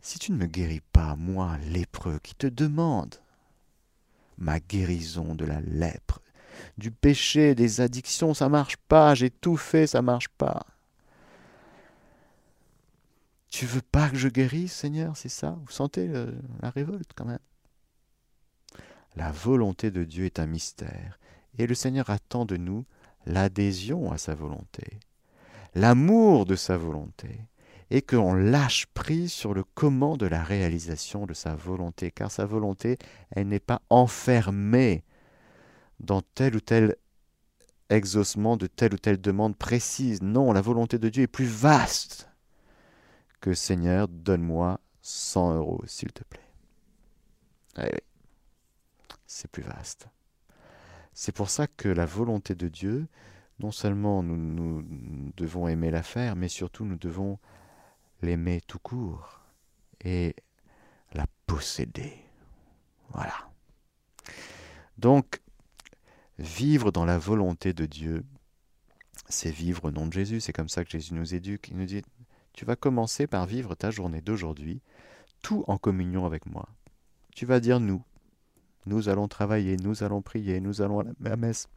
Si 0.02 0.20
tu 0.20 0.32
ne 0.34 0.38
me 0.38 0.46
guéris 0.46 0.82
pas, 0.92 1.16
moi, 1.16 1.58
lépreux, 1.58 2.20
qui 2.20 2.36
te 2.36 2.48
demande 2.48 3.16
ma 4.38 4.60
guérison 4.60 5.36
de 5.36 5.46
la 5.46 5.62
lèpre, 5.62 6.22
du 6.78 6.92
péché, 6.92 7.56
des 7.56 7.80
addictions, 7.80 8.34
ça 8.34 8.50
marche 8.50 8.76
pas, 8.76 9.16
j'ai 9.16 9.30
tout 9.30 9.58
fait, 9.58 9.88
ça 9.88 10.02
marche 10.02 10.28
pas. 10.30 10.66
Tu 13.50 13.66
veux 13.66 13.82
pas 13.82 14.10
que 14.10 14.18
je 14.18 14.28
guérisse, 14.28 14.74
Seigneur, 14.74 15.16
c'est 15.16 15.30
ça? 15.30 15.58
Vous 15.66 15.72
sentez 15.72 16.08
la 16.62 16.70
révolte 16.70 17.12
quand 17.16 17.26
même 17.26 17.40
La 19.16 19.32
volonté 19.32 19.92
de 19.92 20.04
Dieu 20.04 20.26
est 20.26 20.40
un 20.40 20.46
mystère, 20.46 21.20
et 21.58 21.68
le 21.68 21.76
Seigneur 21.76 22.10
attend 22.10 22.46
de 22.46 22.58
nous 22.58 22.86
l'adhésion 23.26 24.12
à 24.12 24.18
sa 24.18 24.36
volonté, 24.36 25.00
l'amour 25.76 26.46
de 26.46 26.56
sa 26.56 26.78
volonté, 26.78 27.42
et 27.92 28.02
qu'on 28.02 28.34
lâche 28.34 28.86
prise 28.88 29.32
sur 29.32 29.54
le 29.54 29.64
comment 29.64 30.16
de 30.16 30.28
la 30.28 30.44
réalisation 30.44 31.26
de 31.26 31.34
sa 31.34 31.56
volonté, 31.56 32.12
car 32.12 32.32
sa 32.32 32.46
volonté, 32.46 32.98
elle 33.32 33.48
n'est 33.48 33.60
pas 33.60 33.82
enfermée 33.90 35.04
dans 36.00 36.22
tel 36.22 36.56
ou 36.56 36.60
tel 36.60 36.96
exaucement 37.90 38.58
de 38.58 38.68
telle 38.68 38.94
ou 38.94 38.98
telle 38.98 39.20
demande 39.20 39.58
précise. 39.58 40.22
Non, 40.22 40.54
la 40.54 40.62
volonté 40.62 41.00
de 41.00 41.10
Dieu 41.10 41.24
est 41.24 41.28
plus 41.28 41.46
vaste 41.46 42.30
que 43.42 43.54
Seigneur, 43.54 44.08
donne-moi 44.08 44.80
100 45.02 45.56
euros, 45.56 45.82
s'il 45.88 46.12
te 46.12 46.24
plaît. 46.24 46.40
Eh 47.78 47.84
oui, 47.84 48.00
c'est 49.26 49.50
plus 49.50 49.64
vaste. 49.64 50.08
C'est 51.14 51.32
pour 51.32 51.50
ça 51.50 51.68
que 51.68 51.90
la 51.90 52.06
volonté 52.06 52.56
de 52.56 52.68
Dieu, 52.68 53.08
non 53.60 53.72
seulement 53.72 54.24
nous, 54.24 54.84
devons 55.36 55.68
aimer 55.68 55.92
la 55.92 56.04
faire, 56.04 56.36
mais 56.36 56.48
surtout 56.48 56.86
nous 56.86 56.98
devons 56.98 57.40
l'aimer 58.22 58.62
tout 58.68 58.80
court 58.80 59.42
et 60.02 60.36
la 61.14 61.26
posséder. 61.46 62.14
Voilà. 63.10 63.50
Donc, 64.98 65.42
vivre 66.38 66.92
dans 66.92 67.06
la 67.06 67.18
volonté 67.18 67.74
de 67.74 67.86
Dieu, 67.86 68.26
c'est 69.28 69.52
vivre 69.52 69.86
au 69.86 69.92
nom 69.92 70.08
de 70.08 70.14
Jésus. 70.14 70.40
C'est 70.40 70.54
comme 70.54 70.70
ça 70.70 70.84
que 70.84 70.92
Jésus 70.92 71.14
nous 71.14 71.34
éduque. 71.34 71.70
Il 71.70 71.78
nous 71.78 71.86
dit, 71.86 72.02
tu 72.54 72.66
vas 72.66 72.76
commencer 72.76 73.28
par 73.28 73.46
vivre 73.46 73.76
ta 73.76 73.92
journée 73.92 74.22
d'aujourd'hui, 74.22 74.82
tout 75.42 75.64
en 75.68 75.78
communion 75.78 76.26
avec 76.26 76.46
moi. 76.46 76.68
Tu 77.34 77.46
vas 77.46 77.60
dire 77.60 77.80
nous. 77.80 78.04
Nous 78.86 79.10
allons 79.10 79.28
travailler, 79.28 79.78
nous 79.78 80.04
allons 80.04 80.22
prier, 80.22 80.60
nous 80.60 80.82
allons 80.82 81.02
à 81.02 81.06
la 81.22 81.36
messe, 81.36 81.68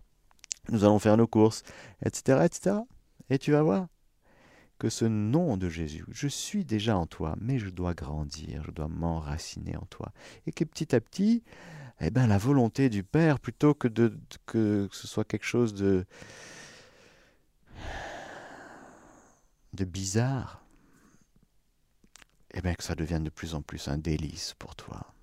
nous 0.71 0.85
allons 0.85 0.99
faire 0.99 1.17
nos 1.17 1.27
courses, 1.27 1.63
etc., 2.05 2.41
etc. 2.45 2.77
Et 3.31 3.39
tu 3.39 3.53
vas 3.53 3.63
voir, 3.63 3.89
que 4.83 4.89
ce 4.89 5.05
nom 5.05 5.57
de 5.57 5.69
Jésus, 5.69 6.05
je 6.11 6.27
suis 6.27 6.65
déjà 6.65 6.97
en 6.97 7.07
toi, 7.07 7.37
mais 7.41 7.61
je 7.61 7.69
dois 7.69 7.95
grandir, 7.95 8.65
je 8.65 8.73
dois 8.73 8.89
m'enraciner 8.89 9.77
en 9.77 9.87
toi. 9.87 10.13
Et 10.47 10.51
que 10.51 10.65
petit 10.65 10.93
à 10.95 11.01
petit, 11.01 11.45
eh 12.01 12.11
ben, 12.11 12.27
la 12.27 12.37
volonté 12.37 12.89
du 12.89 13.05
Père, 13.05 13.39
plutôt 13.39 13.75
que, 13.75 13.87
de, 13.87 14.19
que 14.45 14.89
ce 14.91 15.07
soit 15.07 15.25
quelque 15.25 15.47
chose 15.47 15.73
de, 15.73 16.05
bizarre, 19.85 20.65
eh 22.55 22.61
bien, 22.61 22.75
que 22.75 22.83
ça 22.83 22.97
devienne 22.97 23.23
de 23.23 23.31
plus 23.31 23.55
en 23.55 23.63
plus 23.63 23.87
un 23.87 23.99
délice 23.99 24.55
pour 24.59 24.75
toi, 24.75 25.15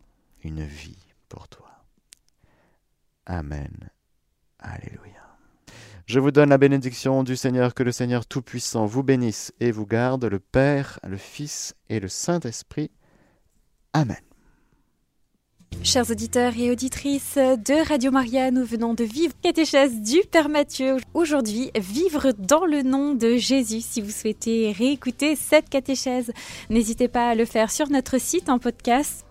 une 0.46 0.64
vie 0.64 1.09
pour 1.30 1.48
toi. 1.48 1.70
Amen. 3.26 3.90
Alléluia. 4.60 5.30
Je 6.06 6.20
vous 6.20 6.32
donne 6.32 6.50
la 6.50 6.58
bénédiction 6.58 7.24
du 7.24 7.36
Seigneur, 7.36 7.76
que 7.76 7.84
le 7.84 7.92
Seigneur 7.92 8.26
Tout-Puissant 8.26 8.88
vous 8.88 9.04
bénisse 9.04 9.54
et 9.60 9.72
vous 9.72 9.86
garde, 9.86 10.26
le 10.26 10.40
Père, 10.40 11.00
le 11.08 11.18
Fils 11.18 11.76
et 11.88 12.00
le 12.00 12.08
Saint-Esprit. 12.08 12.90
Amen. 13.94 14.18
Chers 15.84 16.10
auditeurs 16.12 16.54
et 16.58 16.72
auditrices 16.72 17.36
de 17.36 17.88
Radio 17.88 18.12
Maria, 18.12 18.52
nous 18.52 18.66
venons 18.66 18.96
de 18.96 19.04
vivre 19.04 19.34
catéchèse 19.42 20.02
du 20.02 20.20
Père 20.30 20.50
Mathieu. 20.50 20.98
Aujourd'hui, 21.14 21.72
vivre 21.80 22.34
dans 22.38 22.66
le 22.66 22.82
nom 22.82 23.14
de 23.14 23.38
Jésus. 23.38 23.82
Si 23.82 24.02
vous 24.02 24.12
souhaitez 24.12 24.72
réécouter 24.72 25.36
cette 25.38 25.70
catéchèse, 25.70 26.34
n'hésitez 26.70 27.08
pas 27.08 27.30
à 27.30 27.36
le 27.36 27.46
faire 27.46 27.72
sur 27.72 27.90
notre 27.90 28.20
site 28.20 28.50
en 28.50 28.60
podcast 28.60 29.26